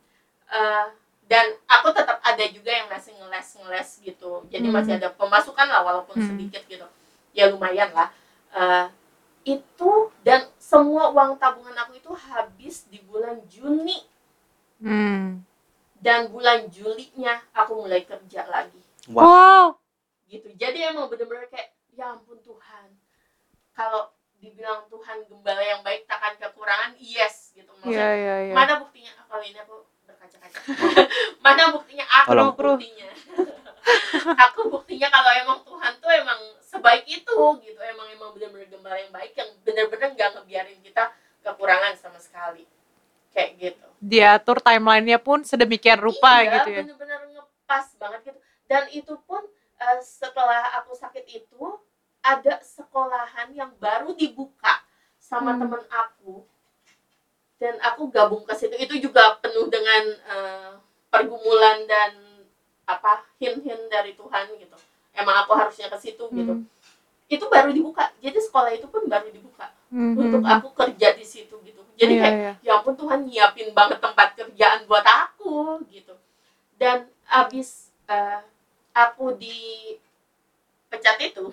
[0.46, 0.86] eh,
[1.26, 4.74] dan aku tetap ada juga yang ngasih ngeles ngeles gitu jadi Hmm.
[4.74, 6.28] masih ada pemasukan lah walaupun Hmm.
[6.28, 6.86] sedikit gitu
[7.32, 8.10] ya lumayan lah
[8.50, 8.86] Eh,
[9.44, 9.92] itu
[10.24, 14.00] dan semua uang tabungan aku itu habis di bulan Juni
[14.76, 15.44] Hmm.
[15.96, 19.22] dan bulan Julinya aku mulai kerja lagi Wah.
[19.22, 19.66] Wow.
[20.26, 22.90] gitu jadi emang bener-bener kayak ya ampun Tuhan
[23.70, 28.54] kalau dibilang Tuhan gembala yang baik takkan kekurangan yes gitu Iya, maksudnya iya, iya.
[28.54, 29.85] mana buktinya kalau ini aku
[31.44, 32.04] mana buktinya?
[32.22, 32.50] Aku Tolong.
[32.54, 33.08] buktinya.
[34.50, 37.80] Aku buktinya kalau emang Tuhan tuh emang sebaik itu gitu.
[37.80, 42.66] Emang emang bener-bener gembala yang baik yang bener-bener nggak ngebiarin kita kekurangan sama sekali.
[43.30, 43.86] Kayak gitu.
[44.02, 46.80] Diatur timelinenya pun sedemikian rupa iya, gitu ya.
[46.82, 48.38] bener-bener ngepas banget gitu.
[48.66, 49.42] Dan itu pun
[49.76, 51.62] eh, setelah aku sakit itu
[52.20, 54.82] ada sekolahan yang baru dibuka
[55.16, 55.62] sama Hmm.
[55.62, 56.42] temen aku
[57.56, 60.72] dan aku gabung ke situ itu juga penuh dengan eh,
[61.08, 62.12] pergumulan dan
[62.84, 64.76] apa hin-hin dari Tuhan gitu
[65.12, 66.64] emang aku harusnya ke situ gitu Hmm.
[67.26, 70.14] itu baru dibuka jadi sekolah itu pun baru dibuka Hmm.
[70.14, 72.52] untuk aku kerja di situ gitu jadi Iya, kayak iya.
[72.62, 76.14] ya ampun Tuhan nyiapin banget tempat kerjaan buat aku gitu
[76.76, 78.42] dan abis eh,
[78.92, 81.44] aku dipecat itu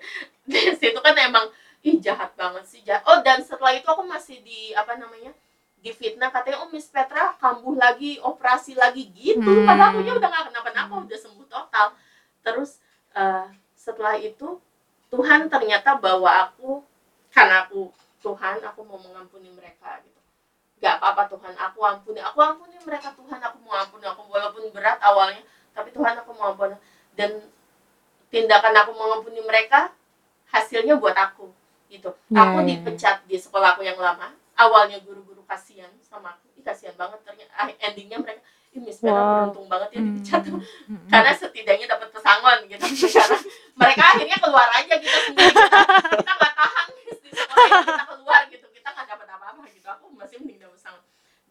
[0.50, 1.48] di situ kan emang
[1.82, 3.02] ih jahat banget sih jahat.
[3.06, 5.32] oh dan setelah itu aku masih di apa namanya
[5.82, 9.42] difitnah katanya oh Miss Petra kambuh lagi operasi lagi gitu.
[9.42, 9.66] Hmm.
[9.66, 11.86] padahal aku udah nggak kenapa-napa udah sembuh total.
[12.46, 12.78] Terus
[13.18, 14.62] eh, setelah itu
[15.10, 16.80] Tuhan ternyata bawa aku
[17.32, 17.90] karena aku
[18.22, 20.20] Tuhan aku mau mengampuni mereka gitu.
[20.78, 22.20] Gak apa-apa Tuhan aku ampuni.
[22.22, 24.04] Aku ampuni mereka Tuhan aku mau ampuni.
[24.06, 25.42] Aku walaupun berat awalnya
[25.74, 26.78] tapi Tuhan aku mau ampuni.
[27.18, 27.42] Dan
[28.30, 29.90] tindakan aku mengampuni mereka
[30.52, 31.50] hasilnya buat aku
[31.88, 32.12] gitu.
[32.32, 32.66] Aku ya.
[32.72, 34.32] dipecat di sekolah aku yang lama.
[34.56, 36.48] Awalnya guru-guru kasihan sama aku.
[36.56, 37.52] Ih, kasihan banget ternyata.
[37.52, 38.40] Ah, endingnya mereka
[38.72, 39.52] Ih, Miss Vera Wow.
[39.52, 40.42] beruntung banget ya dipecat.
[40.48, 40.64] Hmm.
[40.88, 41.08] Hmm.
[41.12, 42.84] karena setidaknya dapat pesangon gitu.
[43.12, 43.38] Karena
[43.76, 48.66] mereka akhirnya keluar aja kita sendiri kita nggak tahan di sekolah ini, kita keluar gitu.
[48.72, 49.86] Kita nggak dapat apa-apa gitu.
[49.92, 51.02] Aku masih mending dapat pesangon.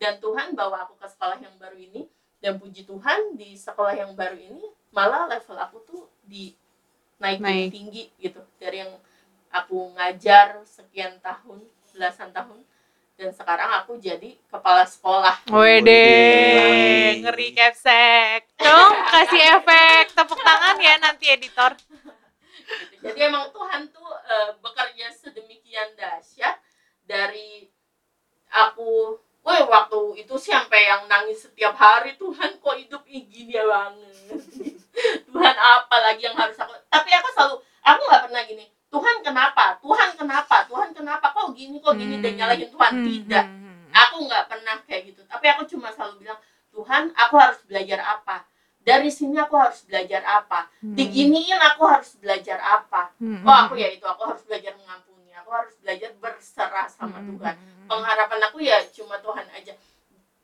[0.02, 2.02] Dan Tuhan bawa aku ke sekolah yang baru ini.
[2.42, 6.58] Dan puji Tuhan di sekolah yang baru ini malah level aku tuh di
[7.22, 7.70] naikin Naik.
[7.70, 8.42] tinggi gitu.
[8.58, 8.98] Dari yang
[9.54, 11.62] aku ngajar sekian tahun
[11.94, 12.66] belasan tahun
[13.22, 16.10] dan sekarang aku jadi kepala sekolah Wede,
[17.22, 18.50] ngeri kepsek.
[18.58, 21.78] Dong, kasih efek tepuk tangan ya nanti editor.
[21.78, 22.10] gitu.
[23.06, 26.58] Jadi emang Tuhan tuh eh, bekerja sedemikian dahsyat
[27.06, 27.70] dari
[28.50, 33.70] aku, wah waktu itu sih sampai yang nangis setiap hari Tuhan kok hidup gini ya
[33.70, 34.18] banget.
[35.30, 36.74] Tuhan apa lagi yang harus aku?
[36.90, 37.56] Tapi aku selalu,
[37.86, 38.66] aku nggak pernah gini.
[38.92, 39.80] Tuhan kenapa?
[39.80, 40.68] Tuhan kenapa?
[40.68, 41.32] Tuhan kenapa?
[41.32, 41.80] Kok gini?
[41.80, 42.20] Kok gini?
[42.20, 43.46] Dan nyalahin Tuhan Hmm, tidak.
[43.48, 43.96] hmm, hmm.
[43.96, 45.22] Aku nggak pernah kayak gitu.
[45.24, 46.40] Tapi aku cuma selalu bilang,
[46.76, 48.44] Tuhan, aku harus belajar apa?
[48.82, 50.68] Dari sini aku harus belajar apa?
[50.84, 50.92] Hmm.
[50.98, 53.16] Diginiin aku harus belajar apa?
[53.16, 55.32] Hmm, Oh hmm, aku ya itu aku harus belajar mengampuni.
[55.40, 57.56] Aku harus belajar berserah sama hmm, Tuhan.
[57.56, 57.88] hmm, hmm.
[57.88, 59.74] Pengharapan aku ya cuma Tuhan aja.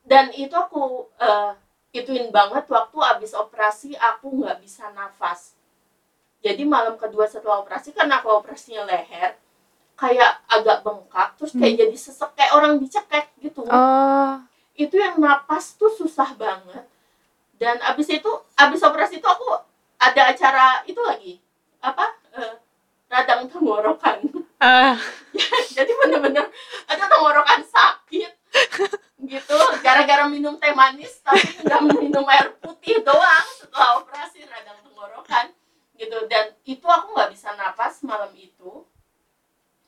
[0.08, 1.52] Dan itu aku eh,
[1.92, 5.57] ituin banget waktu abis operasi aku nggak bisa nafas.
[6.48, 9.36] Jadi malam kedua setelah operasi karena aku operasinya leher
[10.00, 13.68] kayak agak bengkak terus kayak jadi sesek kayak orang dicekek gitu.
[13.68, 14.40] Oh,
[14.72, 16.88] Itu yang napas tuh susah banget.
[17.60, 19.60] Dan abis itu abis operasi itu aku
[20.00, 21.44] ada acara itu lagi.
[21.84, 22.16] Apa?
[22.40, 22.56] Eh,
[23.12, 24.24] radang tenggorokan.
[24.64, 24.96] Ah,
[25.76, 26.48] jadi bener-bener
[26.88, 28.32] ada tenggorokan sakit
[29.28, 29.58] gitu.
[29.84, 35.57] Gara-gara minum teh manis tapi nggak minum air putih doang setelah operasi radang tenggorokan
[35.98, 36.18] gitu.
[36.30, 38.86] Dan itu aku nggak bisa napas malam itu.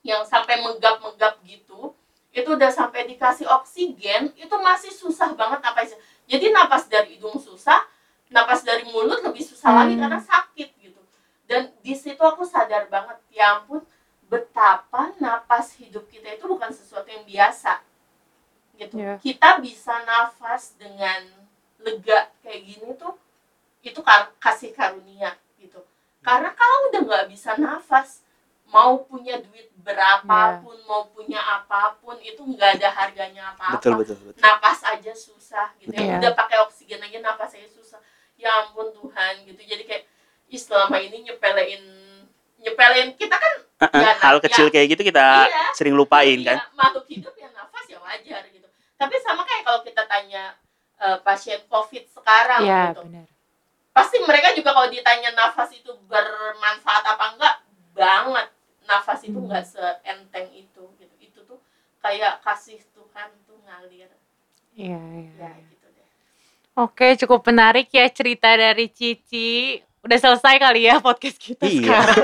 [0.02, 1.93] Yang sampai megap-megap gitu
[2.30, 5.98] itu udah sampai dikasih oksigen itu masih susah banget napasnya.
[6.30, 7.82] Jadi napas dari hidung susah
[8.30, 10.06] napas dari mulut lebih susah lagi Hmm.
[10.06, 11.02] karena sakit gitu.
[11.50, 13.82] Dan di situ aku sadar banget ya ampun
[14.30, 17.82] betapa napas hidup kita itu bukan sesuatu yang biasa.
[18.80, 18.95] Gitu.
[18.95, 19.19] Iya.
[19.19, 21.28] kita bisa nafas dengan
[21.84, 23.12] lega kayak gini tuh
[23.84, 25.84] itu kar- kasih karunia gitu
[26.19, 28.21] karena kalau udah nggak bisa nafas
[28.69, 33.82] mau punya duit berapapun mau punya apa pun itu nggak ada harganya apa-apa.
[33.82, 34.41] Betul betul betul.
[34.45, 36.19] Napas aja susah gitu ya.
[36.19, 36.21] Betul.
[36.21, 37.97] udah pakai oksigen aja napas aja susah.
[38.38, 39.62] Ya ampun Tuhan gitu.
[39.65, 40.03] Jadi kayak
[40.53, 41.84] ih, selama ini nyepelein
[42.60, 43.53] nyepelein kita kan
[43.95, 45.65] ya, hal ya, kecil kayak gitu kita Iya.
[45.73, 46.58] sering lupain iya, kan?
[46.75, 48.67] makhluk hidup ya nafas ya wajar gitu.
[48.99, 50.53] Tapi sama kayak kalau kita tanya
[50.99, 53.01] eh, pasien covid sekarang Iya, gitu.
[53.08, 53.25] benar.
[53.91, 57.56] Pasti mereka juga kalau ditanya nafas itu bermanfaat apa enggak
[57.91, 58.47] banget
[58.84, 59.45] nafas itu Hmm.
[59.45, 61.60] enggak seenteng itu gitu itu tuh
[61.99, 64.08] kayak kasih Tuhan tuh ngalir
[64.71, 65.32] Iya, iya.
[65.36, 65.67] ya iya.
[65.67, 66.08] gitu deh
[66.78, 69.75] Oke, cukup menarik ya cerita dari Cici.
[69.99, 71.75] Udah selesai kali ya podcast kita Iya.
[71.75, 72.17] sekarang.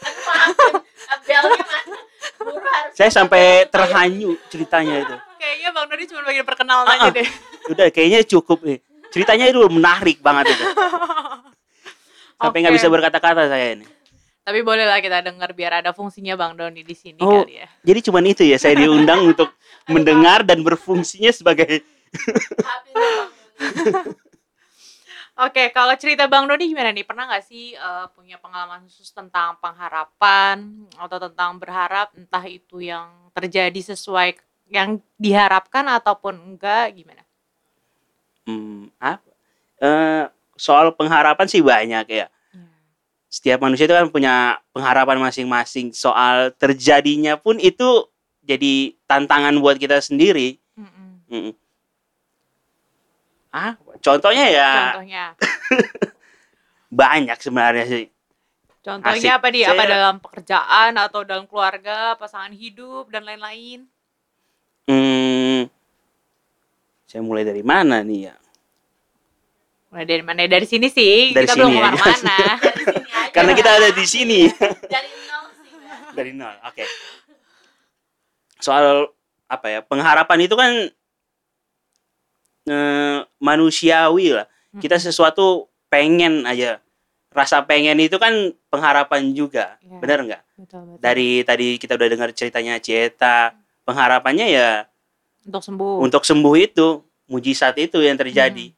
[0.00, 0.74] aduh maafin
[1.20, 1.98] belnya mana
[2.38, 7.08] Guru harus saya sampai terhanyut ceritanya itu Kayaknya Bang Dodi cuma bagian perkenalan Ah, aja
[7.08, 7.12] ah.
[7.12, 7.28] deh.
[7.68, 8.78] udah kayaknya cukup nih
[9.10, 10.64] ceritanya itu menarik banget itu
[12.40, 13.86] sampai nggak bisa berkata-kata saya ini
[14.40, 17.44] Tapi bolehlah kita dengar biar ada fungsinya Bang Doni di sini Oh.
[17.44, 17.68] kali ya.
[17.84, 19.52] jadi cuman itu ya saya diundang untuk
[19.86, 21.82] mendengar dan berfungsinya sebagai.
[25.40, 27.06] Oke, kalau cerita Bang Doni gimana nih?
[27.06, 33.08] Pernah nggak sih eh, punya pengalaman khusus tentang pengharapan atau tentang berharap entah itu yang
[33.32, 34.36] terjadi sesuai
[34.68, 37.24] yang diharapkan ataupun enggak gimana?
[38.50, 39.22] Hmm, apa?
[39.80, 40.24] Eh,
[40.58, 42.26] soal pengharapan sih banyak ya.
[43.30, 45.94] Setiap manusia itu kan punya pengharapan masing-masing.
[45.94, 48.10] Soal terjadinya pun itu
[48.42, 50.58] jadi tantangan buat kita sendiri.
[50.74, 51.08] Mm-mm.
[51.30, 51.54] Mm.
[53.50, 54.70] ah contohnya ya.
[54.94, 55.24] Contohnya,
[57.02, 58.04] banyak sebenarnya sih.
[58.80, 59.38] Contohnya Asik.
[59.42, 63.84] apa di apa Saya- dalam pekerjaan atau dalam keluarga, pasangan hidup dan lain-lain?
[64.88, 65.68] Hmm,
[67.06, 68.39] saya mulai dari mana nih ya?
[69.90, 70.46] Mulai dari mana?
[70.46, 71.34] Dari sini sih.
[71.34, 71.78] Dari kita sini belum ya.
[71.78, 72.38] ke mana-mana.
[72.62, 74.40] dari sini aja Karena kita ada di sini
[74.86, 75.70] dari nol sih
[76.14, 76.54] dari nol.
[76.66, 76.84] Oke.
[78.62, 79.10] Soal
[79.50, 79.80] apa ya?
[79.82, 80.70] Pengharapan itu kan
[82.70, 84.46] eh, manusiawi lah.
[84.78, 86.78] Kita sesuatu pengen aja.
[87.30, 89.78] Rasa pengen itu kan pengharapan juga.
[89.82, 89.98] Iya.
[90.02, 90.42] Benar nggak?
[90.58, 91.02] Betul, betul.
[91.02, 93.54] Dari tadi kita udah dengar ceritanya Cieta,
[93.86, 94.70] pengharapannya ya
[95.46, 96.04] untuk sembuh.
[96.04, 96.86] untuk sembuh itu
[97.30, 98.70] mujizat itu yang terjadi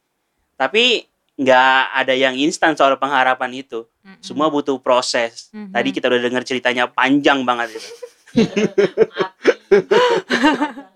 [0.63, 3.83] tapi nggak ada yang instan soal pengharapan itu.
[4.03, 4.19] Mm-mm.
[4.23, 5.51] semua butuh proses.
[5.51, 5.75] Mhm.
[5.75, 7.91] tadi kita udah dengar ceritanya panjang banget itu.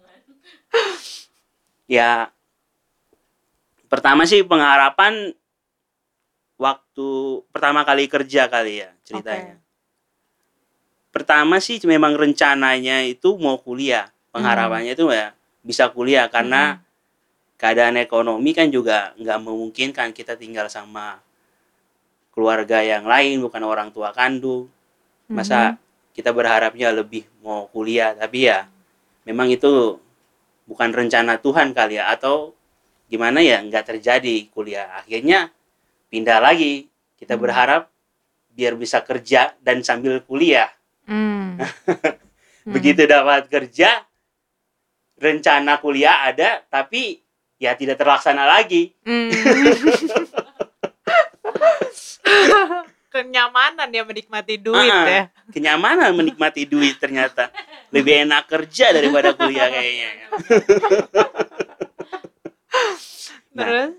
[1.87, 2.35] Ya
[3.87, 5.31] pertama sih pengharapan
[6.59, 7.09] waktu
[7.55, 9.63] pertama kali kerja kali ya ceritanya.
[11.15, 14.11] Pertama sih memang rencananya itu mau kuliah.
[14.35, 15.31] Pengharapannya itu ya
[15.63, 16.83] bisa kuliah karena
[17.57, 21.21] keadaan ekonomi kan juga nggak memungkinkan kita tinggal sama
[22.33, 24.69] keluarga yang lain bukan orang tua kandung
[25.27, 25.81] masa
[26.13, 28.69] kita berharapnya lebih mau kuliah tapi ya
[29.25, 29.99] memang itu
[30.69, 32.53] bukan rencana Tuhan kali ya atau
[33.09, 35.51] gimana ya nggak terjadi kuliah akhirnya
[36.13, 37.43] pindah lagi kita Hmm.
[37.43, 37.83] berharap
[38.57, 40.73] biar bisa kerja dan sambil kuliah.
[41.05, 41.61] Hmm.
[42.75, 44.03] begitu dapat kerja
[45.17, 47.23] rencana kuliah ada tapi
[47.57, 49.31] ya tidak terlaksana lagi Hmm.
[53.07, 55.23] Kenyamanan ya menikmati duit Ah, ya.
[55.49, 57.49] kenyamanan menikmati duit ternyata
[57.89, 60.11] lebih enak kerja daripada kuliah kayaknya
[63.51, 63.65] Nah.
[63.65, 63.91] Terus?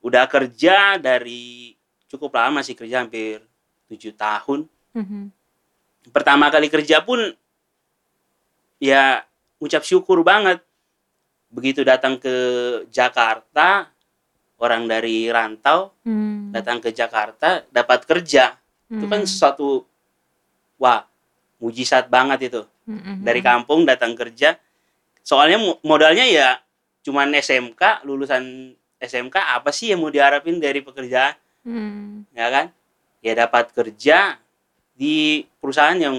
[0.00, 1.74] udah kerja dari
[2.06, 3.42] cukup lama sih kerja hampir
[3.86, 5.34] tujuh tahun Mhm.
[6.08, 7.18] pertama kali kerja pun
[8.78, 9.26] ya
[9.58, 10.62] ucap syukur banget
[11.50, 12.34] begitu datang ke
[12.88, 13.90] Jakarta
[14.56, 16.54] orang dari rantau Hmm.
[16.54, 18.54] datang ke Jakarta dapat kerja
[18.86, 19.28] itu kan Hmm.
[19.28, 19.82] sesuatu
[20.76, 21.04] wah
[21.58, 23.22] mujizat banget itu Mhm.
[23.22, 24.56] dari kampung datang kerja
[25.20, 26.58] soalnya mo- modalnya ya
[27.02, 32.24] cuman SMK lulusan SMK apa sih yang mau diharapin dari pekerjaan Hmm.
[32.32, 32.66] ya kan
[33.20, 34.38] ya dapat kerja
[34.92, 36.16] di perusahaan yang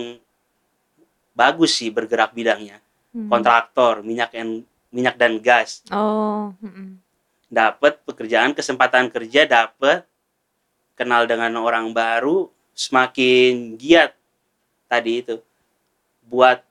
[1.32, 3.28] bagus sih bergerak bidangnya Hmm.
[3.28, 5.82] kontraktor minyak dan minyak dan gas.
[5.90, 6.52] Oh.
[6.60, 7.00] mm-mm.
[7.52, 10.08] dapat pekerjaan kesempatan kerja dapat
[10.96, 14.16] kenal dengan orang baru semakin giat
[14.88, 15.40] tadi itu.
[16.28, 16.64] Buat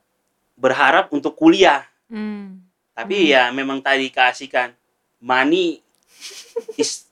[0.56, 1.84] berharap untuk kuliah.
[2.10, 2.58] Hmm.
[2.90, 3.30] tapi Hmm.
[3.30, 4.74] ya memang tadi kasihkan
[5.22, 5.78] money
[6.74, 7.06] is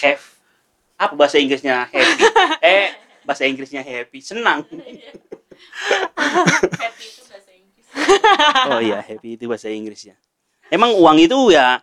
[0.00, 0.22] have.
[0.96, 2.24] Apa bahasa Inggrisnya happy?
[2.62, 2.94] Eh
[3.26, 4.22] bahasa Inggrisnya happy.
[4.22, 4.64] Senang.
[6.80, 7.22] Happy itu
[8.70, 10.14] oh iya happy itu bahasa Inggrisnya
[10.68, 11.80] emang uang itu ya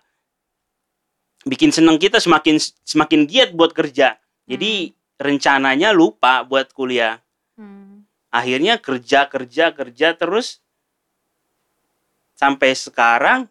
[1.44, 7.20] bikin senang kita semakin semakin giat buat kerja jadi rencananya lupa buat kuliah
[7.54, 8.02] Hmm.
[8.28, 10.58] akhirnya kerja kerja kerja terus
[12.34, 13.46] sampai sekarang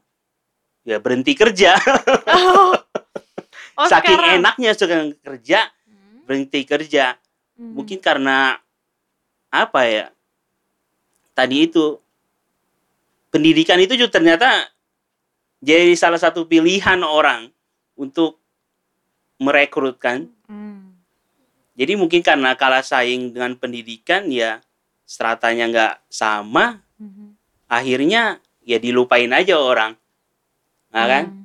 [0.82, 1.78] ya berhenti kerja
[2.34, 2.74] Oh.
[3.72, 4.36] Oh, saking sekarang.
[4.42, 6.26] enaknya sekarang kerja Hmm.
[6.26, 7.14] berhenti kerja
[7.54, 7.78] Hmm.
[7.78, 8.58] mungkin karena
[9.48, 10.06] apa ya
[11.30, 12.00] tadi itu
[13.32, 14.68] pendidikan itu juga ternyata
[15.64, 17.48] jadi salah satu pilihan orang
[17.96, 18.36] untuk
[19.40, 21.00] merekrutkan Hmm.
[21.72, 24.60] jadi mungkin karena kalah saing dengan pendidikan ya
[25.08, 27.32] stratanya nggak sama Hmm.
[27.66, 29.96] akhirnya ya dilupain aja orang
[30.92, 31.44] nah kan Hmm.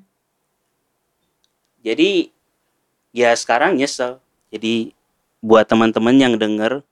[1.81, 2.27] jadi
[3.15, 4.19] ya sekarang nyesel
[4.51, 4.91] jadi
[5.39, 6.83] buat teman-teman yang denger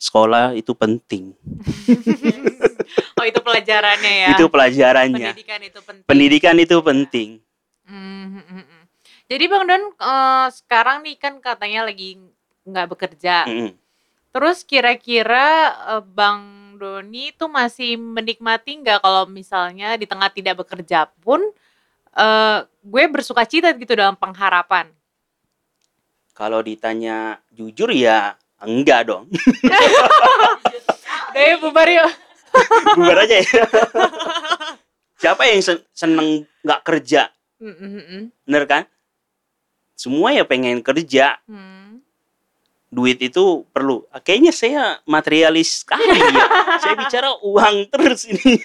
[0.00, 1.36] sekolah itu penting
[3.20, 4.28] Oh itu pelajarannya ya.
[4.32, 6.06] itu pelajarannya pendidikan itu penting.
[6.08, 7.28] pendidikan itu penting
[7.90, 8.82] Hmm, hmm, hmm, hmm.
[9.26, 12.18] Jadi Bang Don eh, sekarang nih kan katanya lagi
[12.62, 13.50] nggak bekerja.
[13.50, 13.74] Mm-mm.
[14.30, 15.46] Terus kira-kira
[15.98, 21.42] eh, Bang Doni tuh masih menikmati nggak kalau misalnya di tengah tidak bekerja pun
[22.14, 24.86] eh, gue bersuka cita gitu dalam pengharapan.
[26.30, 28.32] kalau ditanya jujur ya
[28.64, 29.24] enggak dong.
[31.34, 32.10] Deh bubar yuk.
[32.98, 33.64] bubar aja ya.
[35.20, 37.30] Siapa yang sen- seneng nggak kerja?
[38.44, 38.84] Bener kan?
[39.94, 41.38] Semua ya pengen kerja.
[41.46, 42.02] Hmm.
[42.90, 44.02] duit itu perlu.
[44.10, 46.42] Ah, kayaknya saya materialis sekali ya.
[46.82, 48.58] Saya bicara uang terus ini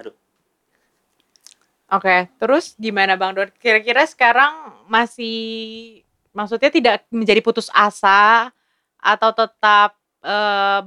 [0.00, 0.14] aduh
[1.92, 3.52] Oke, terus gimana Bang Don?
[3.60, 6.00] Kira-kira sekarang masih
[6.32, 8.48] maksudnya tidak menjadi putus asa
[8.96, 10.80] atau tetap eh,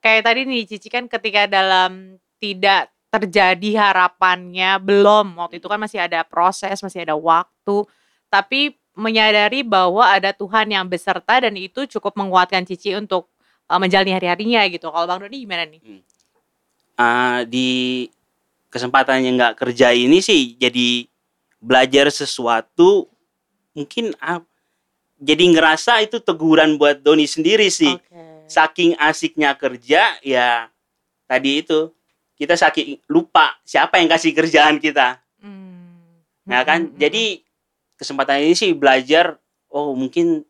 [0.00, 6.00] kayak tadi nih Cici kan ketika dalam tidak terjadi harapannya belum waktu itu kan masih
[6.00, 7.84] ada proses, masih ada waktu,
[8.32, 13.28] tapi menyadari bahwa ada Tuhan yang beserta dan itu cukup menguatkan Cici untuk
[13.68, 14.88] eh, menjalani hari-harinya gitu.
[14.88, 15.80] Kalau Bang Doni gimana nih?
[16.96, 18.08] Ah, di
[18.68, 21.08] kesempatan yang nggak kerja ini sih jadi
[21.58, 23.08] belajar sesuatu
[23.72, 24.44] mungkin ah,
[25.18, 28.46] jadi ngerasa itu teguran buat Doni sendiri sih Oke.
[28.46, 30.68] saking asiknya kerja ya
[31.26, 31.90] tadi itu
[32.38, 36.18] kita saking lupa siapa yang kasih kerjaan kita Hmm.
[36.50, 37.24] ya kan Hmm, hmm, jadi
[37.94, 39.38] kesempatan ini sih belajar
[39.70, 40.42] oh mungkin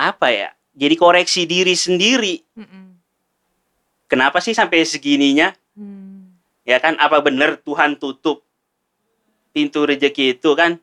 [0.00, 2.88] apa ya jadi koreksi diri sendiri hmm, hmm,
[4.08, 5.50] kenapa sih sampai segininya.
[6.64, 6.96] Ya kan?
[6.98, 8.42] Apa benar Tuhan tutup
[9.54, 10.80] pintu rezeki itu kan?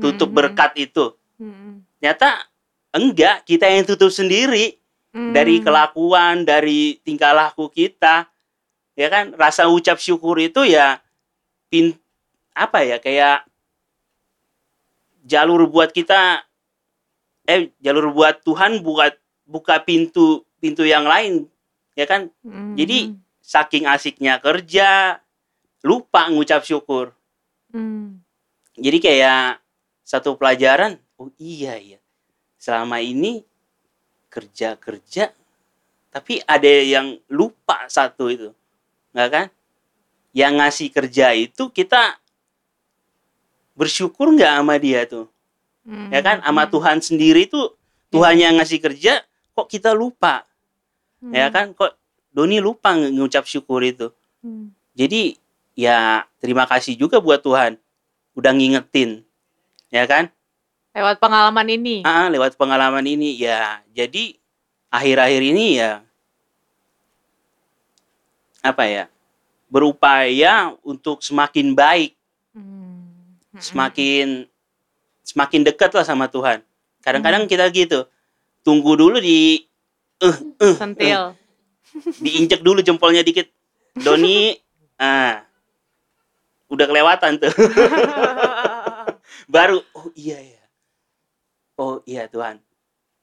[0.00, 1.14] Tutup Hmm, berkat itu?
[1.36, 1.74] Hmm, hmm.
[2.00, 2.48] ternyata
[2.94, 3.44] enggak.
[3.44, 4.78] Kita yang tutup sendiri.
[5.14, 5.64] Dari Hmm.
[5.70, 8.26] kelakuan dari tingkah laku kita.
[8.98, 9.30] Ya kan?
[9.38, 10.98] Rasa ucap syukur itu ya
[11.70, 11.94] pin
[12.50, 12.98] apa ya?
[12.98, 13.46] Kayak
[15.22, 16.42] jalur buat kita
[17.46, 19.14] eh jalur buat Tuhan buat
[19.46, 21.46] buka pintu pintu yang lain.
[21.94, 22.32] Ya kan?
[22.74, 25.20] Jadi saking asiknya kerja
[25.84, 27.12] lupa ngucap syukur.
[27.68, 28.24] Hmm,
[28.74, 29.62] jadi kayak
[30.02, 31.98] satu pelajaran oh iya ya
[32.58, 33.44] selama ini
[34.32, 35.30] kerja kerja
[36.14, 38.50] tapi ada yang lupa satu itu
[39.14, 39.46] nggak kan?
[40.34, 42.18] Yang ngasih kerja itu kita
[43.78, 45.30] bersyukur nggak sama dia tuh?
[45.86, 46.42] Hmm, ya kan?
[46.42, 47.78] Sama hmm, Tuhan sendiri tuh
[48.10, 49.22] Tuhan yang ngasih kerja
[49.54, 50.42] kok kita lupa?
[51.22, 51.70] Hmm, ya kan?
[51.74, 51.94] Kok
[52.34, 54.10] Doni lupa ngucap syukur itu?
[54.42, 55.38] Hmm, jadi
[55.74, 57.78] ya terima kasih juga buat Tuhan
[58.34, 59.22] udah ngingetin
[59.90, 60.30] ya kan
[60.94, 62.06] lewat pengalaman ini.
[62.06, 63.82] Ah, lewat pengalaman ini ya.
[63.90, 64.38] Jadi
[64.94, 66.06] akhir-akhir ini ya
[68.62, 69.04] apa ya?
[69.66, 72.14] Berupaya untuk semakin baik,
[72.54, 74.46] Hmm, semakin
[75.26, 76.62] semakin dekat lah sama Tuhan.
[77.02, 77.50] Kadang-kadang Hmm.
[77.50, 78.06] kita gitu.
[78.62, 79.66] Tunggu dulu di
[80.22, 81.34] hmm, sentil.
[82.22, 83.50] diinjek dulu jempolnya dikit.
[83.98, 84.54] Doni
[85.02, 85.42] ah
[86.68, 87.50] udah kelewatan tuh.
[89.54, 90.62] Baru oh iya ya.
[91.76, 92.60] Oh iya Tuhan.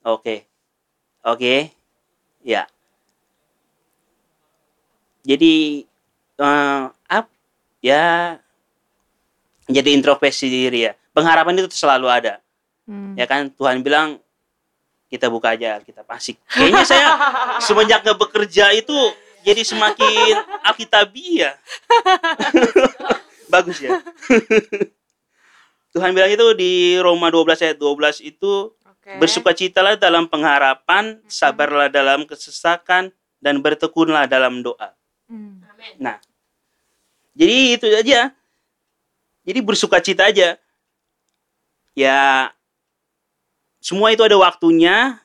[0.06, 0.46] Oke.
[1.26, 1.74] Oke.
[2.42, 2.66] Ya.
[5.22, 5.86] Jadi
[6.42, 7.30] eh ap
[7.86, 8.38] ya
[9.70, 10.94] jadi introspeksi diri ya.
[11.14, 12.42] Pengharapan itu selalu ada.
[12.90, 13.14] Hmm.
[13.14, 14.18] Ya kan Tuhan bilang
[15.12, 16.40] kita buka aja kita asik.
[16.48, 17.08] Kayaknya saya
[17.60, 18.96] semenjak nggak bekerja itu
[19.46, 20.34] jadi semakin
[20.66, 21.56] alkitabiah.
[23.52, 24.00] Bagus ya.
[25.92, 29.20] Tuhan bilang itu di Roma 12 ayat 12 itu Oke.
[29.20, 33.12] bersukacitalah dalam pengharapan, sabarlah dalam kesesakan
[33.44, 34.96] dan bertekunlah dalam doa.
[35.28, 35.60] Hmm.
[35.68, 36.16] Amin.
[37.36, 38.32] Jadi itu aja.
[39.44, 40.56] Jadi bersukacita aja.
[41.92, 42.20] Ya
[43.84, 45.20] semua itu ada waktunya.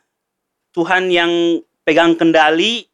[0.74, 2.85] Tuhan yang pegang kendali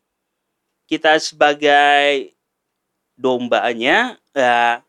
[0.87, 2.31] kita sebagai
[3.19, 4.85] dombanya ya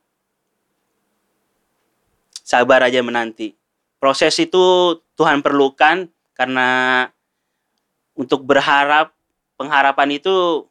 [2.54, 3.58] sabar aja menanti.
[3.98, 4.62] Proses itu
[5.18, 6.06] Tuhan perlukan
[6.38, 7.10] karena
[8.14, 9.10] untuk berharap
[9.58, 10.70] pengharapan itu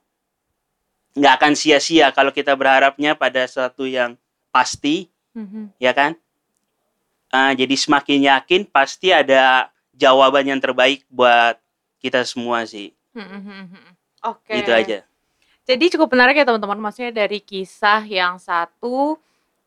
[1.19, 4.15] nggak akan sia-sia kalau kita berharapnya pada sesuatu yang
[4.55, 5.75] pasti Mhm.
[5.83, 6.15] ya kan
[7.33, 11.57] Ah, jadi semakin yakin pasti ada jawaban yang terbaik buat
[11.97, 13.73] kita semua sih Mhm.
[14.29, 14.53] Oke.
[14.61, 15.01] itu aja
[15.63, 19.15] Jadi cukup menarik ya teman-teman, maksudnya dari kisah yang satu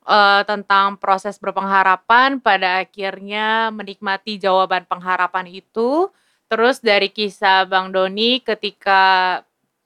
[0.06, 6.10] eh, tentang proses berpengharapan pada akhirnya menikmati jawaban pengharapan itu.
[6.46, 9.42] Terus dari kisah Bang Doni ketika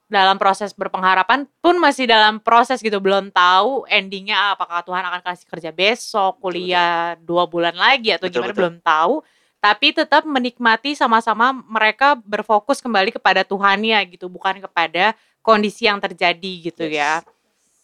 [0.10, 5.46] dalam proses berpengharapan pun masih dalam proses gitu, belum tahu endingnya apakah Tuhan akan kasih
[5.46, 8.60] kerja besok, Betul, kuliah dua bulan lagi atau Betul, gimana betul.
[8.60, 9.16] belum tahu.
[9.60, 15.14] Tapi tetap menikmati sama-sama mereka berfokus kembali kepada Tuhannya gitu, bukan kepada
[15.46, 16.96] kondisi yang terjadi gitu Yes.
[16.96, 17.14] ya.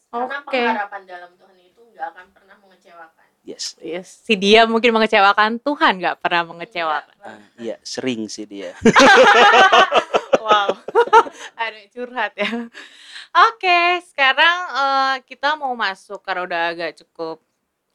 [0.09, 0.55] Karena Oke.
[0.55, 1.55] pengharapan dalam Tuhan
[1.95, 3.27] nggak akan pernah mengecewakan.
[3.47, 4.07] yes Yes.
[4.27, 7.15] Si dia mungkin mengecewakan, Tuhan nggak pernah mengecewakan.
[7.23, 8.75] Ah, iya sering sih dia
[10.45, 10.77] Wow.
[11.63, 12.69] Ada curhat ya.
[13.49, 17.41] Oke, sekarang eh, kita mau masuk karena udah agak cukup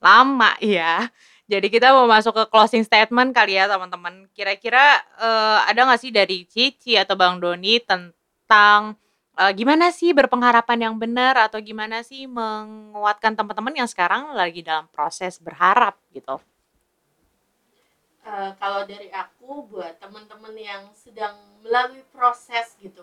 [0.02, 1.06] lama ya.
[1.46, 4.26] Jadi kita mau masuk ke closing statement kali ya teman-teman.
[4.34, 8.98] Kira-kira eh, ada nggak sih dari Cici atau Bang Doni tentang
[9.40, 14.84] eh, gimana sih berpengharapan yang benar atau gimana sih menguatkan teman-teman yang sekarang lagi dalam
[14.92, 16.36] proses berharap gitu.
[18.20, 23.00] Eh, kalau dari aku buat teman-teman yang sedang melalui proses gitu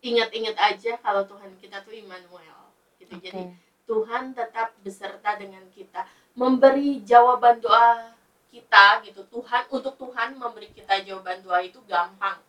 [0.00, 3.16] ingat-ingat aja kalau Tuhan kita tuh Immanuel gitu.
[3.20, 3.52] Jadi
[3.86, 8.16] Tuhan tetap beserta dengan kita memberi jawaban doa
[8.48, 9.28] kita gitu.
[9.28, 12.40] Tuhan untuk Tuhan memberi kita jawaban doa itu gampang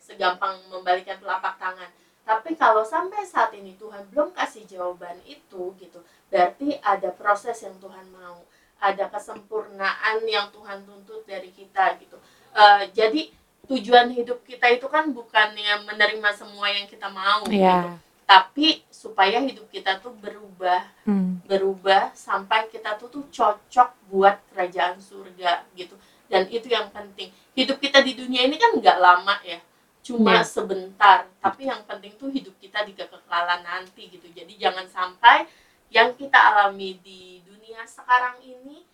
[0.00, 1.92] segampang membalikan telapak tangan
[2.22, 5.98] tapi kalau sampai saat ini Tuhan belum kasih jawaban itu gitu
[6.30, 8.38] berarti ada proses yang Tuhan mau.
[8.80, 12.16] Ada kesempurnaan yang Tuhan tuntut dari kita gitu.
[12.56, 13.28] Eh, jadi
[13.68, 17.60] tujuan hidup kita itu kan bukannya menerima semua yang kita mau gitu.
[17.60, 17.98] Iya.
[18.24, 21.42] tapi supaya hidup kita tuh berubah Hmm.
[21.50, 25.98] berubah sampai kita tuh tuh cocok buat kerajaan surga gitu.
[26.30, 27.34] Dan itu yang penting.
[27.58, 29.58] Hidup kita di dunia ini kan nggak lama ya
[30.00, 30.44] cuma Iya.
[30.44, 35.44] sebentar tapi yang penting tuh hidup kita di kekekalan nanti gitu jadi jangan sampai
[35.88, 38.84] yang kita alami di dunia sekarang ini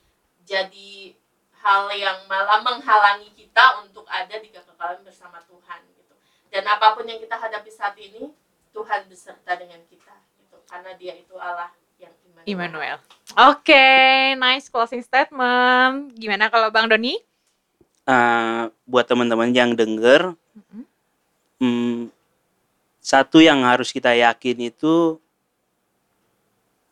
[0.42, 1.14] jadi
[1.56, 6.14] hal yang malah menghalangi kita untuk ada di kekekalan bersama Tuhan gitu
[6.50, 8.30] dan apa pun yang kita hadapi saat ini
[8.70, 12.44] Tuhan beserta dengan kita gitu karena Dia itu Allah yang Immanuel.
[12.44, 12.96] Immanuel.
[13.48, 13.88] Oke,
[14.36, 16.12] nice closing statement.
[16.12, 17.16] Gimana kalau Bang Doni?
[18.04, 20.62] Ah, buat teman-teman yang denger Mhm.
[20.76, 20.84] hmm,
[23.00, 25.16] satu yang harus kita yakin itu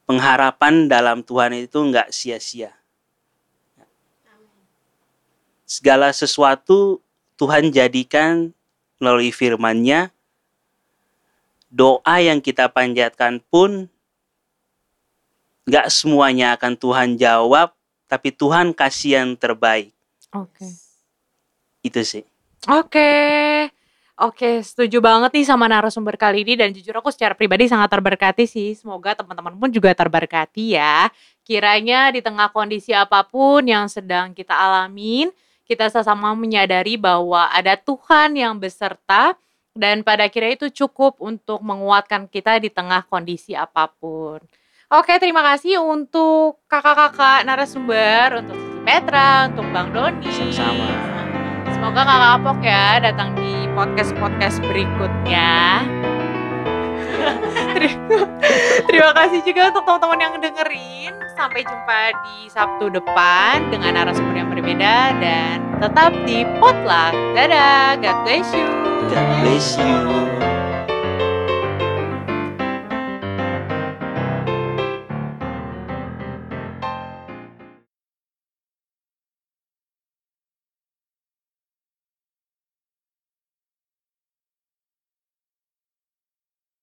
[0.09, 2.73] pengharapan dalam Tuhan itu nggak sia-sia
[5.75, 7.01] segala sesuatu
[7.35, 8.55] Tuhan jadikan
[9.03, 10.15] melalui firman-Nya.
[11.75, 13.91] Doa yang kita panjatkan pun
[15.67, 17.75] nggak semuanya akan Tuhan jawab,
[18.07, 19.91] tapi Tuhan kasih yang terbaik.
[20.31, 20.71] Oke.
[21.83, 22.23] Itu sih.
[22.71, 23.11] Oke.
[24.15, 28.47] Oke, setuju banget nih sama narasumber kali ini dan jujur aku secara pribadi sangat terberkati
[28.47, 28.79] sih.
[28.79, 31.11] Semoga teman-teman pun juga terberkati ya.
[31.43, 35.35] Kiranya di tengah kondisi apa pun yang sedang kita alamin,
[35.67, 39.35] kita sama-sama menyadari bahwa ada Tuhan yang beserta
[39.75, 44.39] dan pada akhirnya itu cukup untuk menguatkan kita di tengah kondisi apa pun.
[44.95, 50.31] Oke, terima kasih untuk kakak-kakak narasumber, untuk Cici Petra, untuk Bang Doni.
[50.31, 50.87] Sama-sama.
[51.75, 53.44] Semoga kakak kapok ya datang di
[53.75, 55.83] podcast-podcast berikutnya.
[58.89, 61.13] Terima- kasih juga untuk teman-teman yang dengerin.
[61.35, 67.13] Sampai jumpa di Sabtu depan dengan narasumber yang berbeda dan tetap di Potluck.
[67.35, 68.67] Dadah, God bless you.
[69.11, 70.34] God bless you.